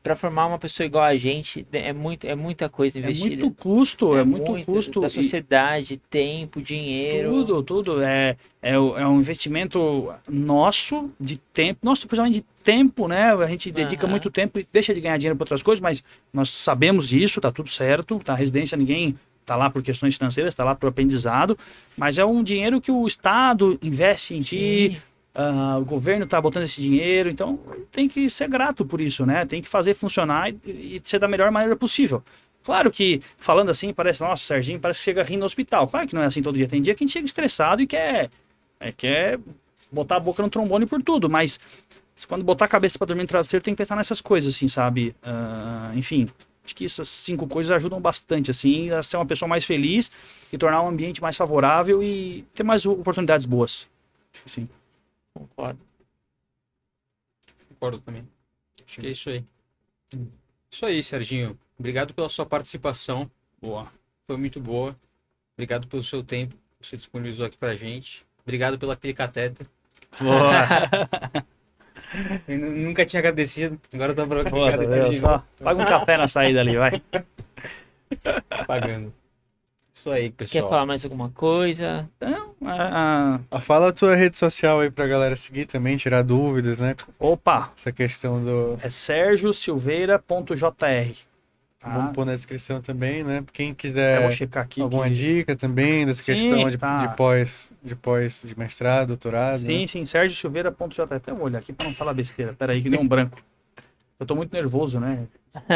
para 0.02 0.15
formar 0.15 0.47
uma 0.47 0.58
pessoa 0.58 0.86
igual 0.88 1.04
a 1.04 1.15
gente, 1.17 1.67
é, 1.73 1.91
muito, 1.91 2.26
é 2.26 2.36
muita 2.36 2.69
coisa 2.69 2.97
É 2.97 3.02
investida. 3.02 3.28
muito 3.43 3.52
custo, 3.52 4.15
é, 4.15 4.23
muito, 4.23 4.65
custo. 4.65 5.02
Da 5.02 5.08
e- 5.08 5.10
sociedade, 5.10 5.97
tempo, 6.10 6.62
dinheiro. 6.62 7.30
Tudo, 7.32 7.63
tudo. 7.63 8.02
É, 8.02 8.38
é, 8.62 8.73
é 8.76 8.80
um 8.80 9.19
investimento 9.19 10.13
nosso 10.28 11.12
de 11.19 11.38
tempo, 11.38 11.82
nosso 11.84 12.08
principalmente 12.08 12.36
de 12.36 12.45
tempo, 12.63 13.08
né? 13.10 13.34
A 13.34 13.47
gente 13.47 13.69
dedica 13.71 14.06
Aham. 14.06 14.12
muito 14.12 14.32
tempo 14.32 14.58
e 14.60 14.67
deixa 14.71 14.93
de 14.93 15.02
ganhar 15.02 15.17
dinheiro 15.17 15.36
para 15.36 15.43
outras 15.43 15.62
coisas, 15.62 15.82
mas 15.82 16.02
nós 16.32 16.50
sabemos 16.50 17.10
disso, 17.10 17.41
tá 17.41 17.52
tudo 17.52 17.69
certo. 17.69 18.19
Tá, 18.23 18.34
a 18.34 18.36
residência 18.38 18.78
ninguém 18.78 19.17
tá 19.48 19.56
lá 19.56 19.70
por 19.70 19.82
questões 19.82 20.18
financeiras, 20.18 20.54
tá 20.54 20.64
lá 20.66 20.76
por 20.76 20.90
aprendizado, 20.90 21.58
mas 21.96 22.20
é 22.20 22.26
um 22.26 22.44
dinheiro 22.44 22.82
que 22.82 22.92
o 22.92 23.08
Estado 23.08 23.80
investe 23.82 24.36
em 24.36 24.42
ti, 24.42 25.02
ah, 25.34 25.78
o 25.80 25.86
governo 25.86 26.26
está 26.26 26.40
botando 26.42 26.64
esse 26.64 26.82
dinheiro, 26.82 27.30
então 27.30 27.58
tem 27.90 28.10
que 28.10 28.30
ser 28.30 28.50
grato 28.50 28.86
por 28.86 29.00
isso, 29.00 29.26
né? 29.26 29.46
Tem 29.46 29.62
que 29.62 29.70
fazer 29.70 29.94
funcionar 29.94 30.50
e, 30.50 30.58
e 30.66 31.02
ser 31.02 31.18
da 31.18 31.30
melhor 31.30 31.50
maneira 31.50 31.78
possível. 31.78 32.22
Claro 32.62 32.92
que, 32.92 33.22
falando 33.38 33.70
assim, 33.70 33.94
parece, 33.94 34.20
nossa, 34.20 34.44
Serginho 34.44 34.82
parece 34.82 35.00
que 35.00 35.06
chega 35.06 35.24
rindo 35.24 35.40
no 35.40 35.46
hospital. 35.46 35.88
Claro 35.88 36.06
que 36.06 36.14
não 36.14 36.22
é 36.22 36.26
assim 36.26 36.42
todo 36.42 36.58
dia. 36.58 36.68
Tem 36.68 36.82
dia 36.82 36.94
que 36.94 37.04
a 37.04 37.08
gente 37.08 37.14
chega 37.14 37.26
estressado 37.26 37.82
e 37.82 37.88
quer, 37.88 38.30
é, 38.82 38.92
quer 38.92 39.40
botar 39.90 40.18
a 40.18 40.20
boca 40.20 40.44
no 40.44 40.50
trombone 40.50 40.86
por 40.86 41.02
tudo, 41.02 41.30
mas 41.30 41.58
quando 42.28 42.44
botar 42.44 42.66
a 42.66 42.68
cabeça 42.68 42.98
para 42.98 43.08
dormir 43.08 43.22
no 43.22 43.28
travesseiro, 43.30 43.64
tem 43.64 43.74
que 43.74 43.78
pensar 43.78 43.96
nessas 43.96 44.20
coisas, 44.20 44.54
assim, 44.54 44.68
sabe? 44.68 45.16
Ah, 45.24 45.94
enfim, 45.96 46.28
acho 46.67 46.75
que 46.75 46.86
essas 46.86 47.08
cinco 47.08 47.47
coisas 47.47 47.71
ajudam 47.71 47.99
bastante, 47.99 48.51
assim, 48.51 48.91
a 48.91 49.01
ser 49.01 49.17
uma 49.17 49.25
pessoa 49.25 49.47
mais 49.47 49.63
feliz 49.63 50.12
e 50.51 50.58
tornar 50.58 50.82
um 50.82 50.89
ambiente 50.89 51.21
mais 51.21 51.38
favorável 51.38 52.03
e 52.03 52.43
ter 52.53 52.63
mais 52.63 52.86
oportunidades 52.86 53.45
boas. 53.45 53.88
Acho 54.34 54.43
que 54.43 54.51
sim. 54.51 54.69
Concordo. 55.34 55.80
Concordo 57.69 57.99
também. 58.01 58.27
Acho 58.86 58.99
que 58.99 59.08
é 59.08 59.12
isso 59.12 59.30
aí. 59.30 59.43
Isso 60.69 60.86
aí, 60.86 61.01
Serginho. 61.01 61.58
Obrigado 61.80 62.13
pela 62.13 62.27
sua 62.27 62.45
participação. 62.45 63.32
Boa. 63.62 63.91
Foi 64.25 64.36
muito 64.36 64.60
boa. 64.60 64.95
Obrigado 65.56 65.88
pelo 65.88 66.03
seu 66.03 66.23
tempo 66.23 66.56
que 66.80 66.88
você 66.88 66.97
disponibilizou 66.97 67.45
aqui 67.45 67.58
pra 67.58 67.75
gente. 67.75 68.25
Obrigado 68.43 68.77
pela 68.77 68.95
catéter. 68.95 69.67
Boa. 70.19 71.47
Eu 72.48 72.58
nu- 72.60 72.72
nunca 72.72 73.06
tinha 73.06 73.20
agradecido. 73.20 73.80
Agora 73.93 74.13
tá 74.13 74.26
Deus, 75.04 75.15
de 75.15 75.20
só 75.20 75.43
paga 75.63 75.82
um 75.82 75.86
café 75.86 76.17
na 76.17 76.28
saída 76.28 76.62
ali, 76.62 76.78
vai. 76.78 77.02
pagando. 78.65 79.13
Isso 79.91 80.10
aí, 80.12 80.30
Quer 80.30 80.36
pessoal. 80.46 80.70
falar 80.70 80.86
mais 80.86 81.04
alguma 81.04 81.30
coisa? 81.32 82.08
Então, 82.17 82.54
ah, 82.63 83.39
Ah, 83.50 83.60
Fala 83.60 83.89
a 83.89 83.91
tua 83.91 84.15
rede 84.15 84.38
social 84.38 84.80
aí 84.80 84.91
pra 84.91 85.08
galera 85.08 85.36
seguir 85.36 85.65
também, 85.65 85.98
tirar 85.98 86.22
dúvidas, 86.22 86.78
né? 86.78 86.96
opa, 87.17 87.72
Essa 87.76 87.91
questão 87.91 88.43
do. 88.43 88.78
é 88.82 88.89
sergiosilveira.jr. 88.89 91.15
Tá? 91.80 91.90
Vamos 91.90 92.13
pôr 92.13 92.26
na 92.26 92.34
descrição 92.34 92.82
também, 92.82 93.24
né? 93.24 93.44
Quem 93.54 93.72
quiser 93.72 94.26
aqui. 94.56 94.82
alguma 94.82 95.04
que- 95.08 95.13
dica 95.13 95.56
também 95.56 96.08
dessa 96.08 96.24
Sim, 96.24 96.34
questão 96.34 96.58
de, 96.66 96.66
está. 96.76 97.06
de 97.06 97.16
pós, 97.16 97.72
de 97.84 97.96
pós, 97.96 98.42
de 98.44 98.58
mestrado, 98.58 99.10
doutorado. 99.10 99.60
né? 99.62 99.68
Sim, 99.70 99.86
sim, 99.88 100.06
sergiosilveira.jr. 100.06 101.13
Até 101.13 101.32
vou 101.32 101.44
olhar 101.44 101.60
aqui 101.60 101.72
pra 101.72 101.86
não 101.86 101.94
falar 101.94 102.16
besteira. 102.16 102.54
Pera 102.54 102.74
aí, 102.74 102.82
que 102.82 102.90
deu 102.90 103.00
um 103.00 103.08
branco. 103.08 103.38
Eu 104.20 104.26
tô 104.26 104.36
muito 104.36 104.52
nervoso, 104.52 105.00
né? 105.00 105.28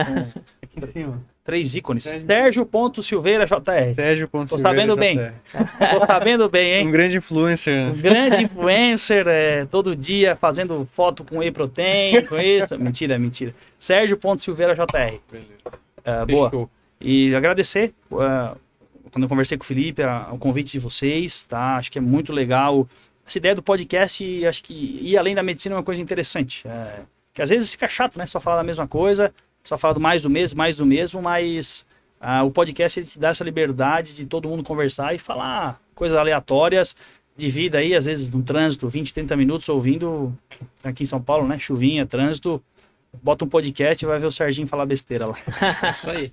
Aqui 0.62 0.80
em 0.80 0.88
cima. 0.88 1.22
três 1.44 1.76
ícones. 1.76 2.04
Sérgio. 2.04 2.26
Sérgio.silveira.jr. 2.26 3.94
Sérgio 3.94 4.28
Tô 4.28 4.58
sabendo 4.58 4.96
bem. 4.96 5.32
Tô 5.92 6.06
sabendo 6.08 6.50
bem, 6.50 6.74
hein? 6.80 6.88
Um 6.88 6.92
grande 6.92 7.18
influencer. 7.18 7.90
Um 7.92 7.94
grande 8.02 8.44
influencer, 8.44 9.28
é, 9.28 9.66
todo 9.66 9.96
dia 9.96 10.36
fazendo 10.36 10.88
foto 10.92 11.24
com 11.24 11.38
whey 11.38 11.52
protein, 11.52 12.26
com 12.26 12.38
isso. 12.40 12.78
Mentira, 12.80 13.20
mentira. 13.20 13.54
Sérgio.silveira.jr. 13.78 15.20
Ah, 16.06 16.26
boa. 16.26 16.70
E 17.00 17.34
agradecer, 17.36 17.94
ah, 18.14 18.56
quando 19.12 19.24
eu 19.24 19.30
conversei 19.30 19.58
com 19.58 19.64
o 19.64 19.68
Felipe, 19.68 20.02
a- 20.04 20.30
o 20.32 20.38
convite 20.38 20.72
de 20.72 20.80
vocês, 20.80 21.46
tá? 21.46 21.78
Acho 21.78 21.92
que 21.92 21.98
é 21.98 22.02
muito 22.02 22.32
legal. 22.32 22.88
Essa 23.26 23.38
ideia 23.38 23.56
do 23.56 23.62
podcast, 23.64 24.46
acho 24.46 24.64
que 24.64 25.00
ir 25.02 25.18
além 25.18 25.36
da 25.36 25.44
medicina 25.44 25.76
é 25.76 25.78
uma 25.78 25.84
coisa 25.84 26.02
interessante. 26.02 26.68
É, 26.68 27.00
que 27.34 27.42
às 27.42 27.50
vezes 27.50 27.72
fica 27.72 27.88
chato, 27.88 28.18
né? 28.18 28.26
Só 28.26 28.40
falar 28.40 28.58
da 28.58 28.64
mesma 28.64 28.88
coisa, 28.88 29.34
só 29.64 29.78
falar 29.78 29.94
do 29.94 30.00
mais 30.00 30.22
do 30.22 30.30
mesmo, 30.30 30.58
mais 30.58 30.76
do 30.76 30.86
mesmo, 30.86 31.22
mas 31.22 31.86
ah, 32.20 32.44
o 32.44 32.52
podcast 32.52 33.00
ele 33.00 33.08
te 33.08 33.18
dá 33.20 33.30
essa 33.30 33.44
liberdade 33.44 34.16
de 34.16 34.26
todo 34.26 34.48
mundo 34.50 34.64
conversar 34.64 35.14
e 35.16 35.20
falar 35.20 35.80
coisas 35.96 36.18
aleatórias 36.18 36.96
de 37.38 37.50
vida 37.50 37.78
aí, 37.80 37.96
às 37.96 38.06
vezes 38.06 38.30
no 38.30 38.44
trânsito, 38.44 38.88
20, 38.90 39.14
30 39.14 39.36
minutos 39.36 39.68
ouvindo, 39.70 40.36
aqui 40.84 41.04
em 41.04 41.06
São 41.06 41.22
Paulo, 41.22 41.48
né? 41.48 41.58
Chuvinha, 41.58 42.06
trânsito, 42.06 42.62
bota 43.22 43.46
um 43.46 43.48
podcast 43.48 44.04
e 44.04 44.08
vai 44.08 44.20
ver 44.20 44.26
o 44.28 44.32
Serginho 44.32 44.68
falar 44.68 44.86
besteira 44.86 45.28
lá. 45.28 45.38
Isso 45.98 46.10
aí. 46.10 46.32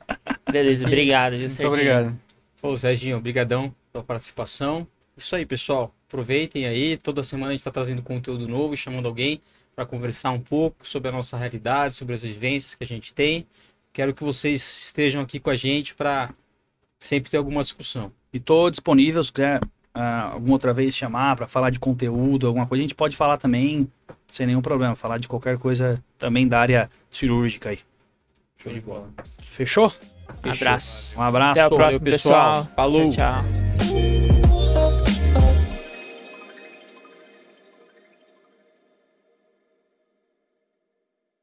Beleza, 0.50 0.86
obrigado. 0.86 1.32
viu, 1.32 1.40
Muito 1.40 1.52
Serginho? 1.52 1.72
obrigado. 1.72 2.20
Ô, 2.62 2.76
Serginho, 2.76 3.16
obrigadão 3.16 3.74
pela 3.92 4.04
participação. 4.04 4.86
Isso 5.16 5.34
aí, 5.34 5.44
pessoal. 5.44 5.94
Aproveitem 6.08 6.66
aí. 6.66 6.96
Toda 6.96 7.22
semana 7.22 7.48
a 7.48 7.52
gente 7.52 7.60
está 7.60 7.70
trazendo 7.70 8.02
conteúdo 8.02 8.46
novo, 8.48 8.76
chamando 8.76 9.06
alguém 9.06 9.40
para 9.74 9.86
conversar 9.86 10.30
um 10.30 10.40
pouco 10.40 10.86
sobre 10.86 11.08
a 11.08 11.12
nossa 11.12 11.36
realidade, 11.36 11.94
sobre 11.94 12.14
as 12.14 12.22
vivências 12.22 12.74
que 12.74 12.82
a 12.82 12.86
gente 12.86 13.14
tem. 13.14 13.46
Quero 13.92 14.14
que 14.14 14.24
vocês 14.24 14.60
estejam 14.86 15.20
aqui 15.20 15.38
com 15.38 15.50
a 15.50 15.54
gente 15.54 15.94
para 15.94 16.34
sempre 16.98 17.30
ter 17.30 17.36
alguma 17.36 17.62
discussão. 17.62 18.12
E 18.32 18.40
tô 18.40 18.70
disponível, 18.70 19.22
se 19.22 19.32
quiser 19.32 19.60
ah, 20.00 20.30
alguma 20.34 20.52
outra 20.52 20.72
vez 20.72 20.94
chamar 20.94 21.34
para 21.34 21.48
falar 21.48 21.70
de 21.70 21.80
conteúdo, 21.80 22.46
alguma 22.46 22.66
coisa, 22.68 22.82
a 22.82 22.84
gente 22.84 22.94
pode 22.94 23.16
falar 23.16 23.37
também 23.37 23.88
sem 24.28 24.46
nenhum 24.46 24.62
problema. 24.62 24.94
Falar 24.94 25.18
de 25.18 25.26
qualquer 25.26 25.58
coisa 25.58 26.00
também 26.16 26.46
da 26.46 26.61
área 26.61 26.88
cirúrgica 27.11 27.70
aí. 27.70 27.80
Show 28.56 28.72
de 28.72 28.80
bola. 28.80 29.08
Fechou? 29.42 29.92
Abraços. 30.42 31.18
Um 31.18 31.22
abraço. 31.22 31.61
Até 31.61 31.66
o 31.66 31.76
próximo, 31.76 32.04
pessoal. 32.04 32.58
pessoal. 32.58 32.74
Falou. 32.76 33.08
Tchau, 33.08 33.44
tchau. 33.44 34.38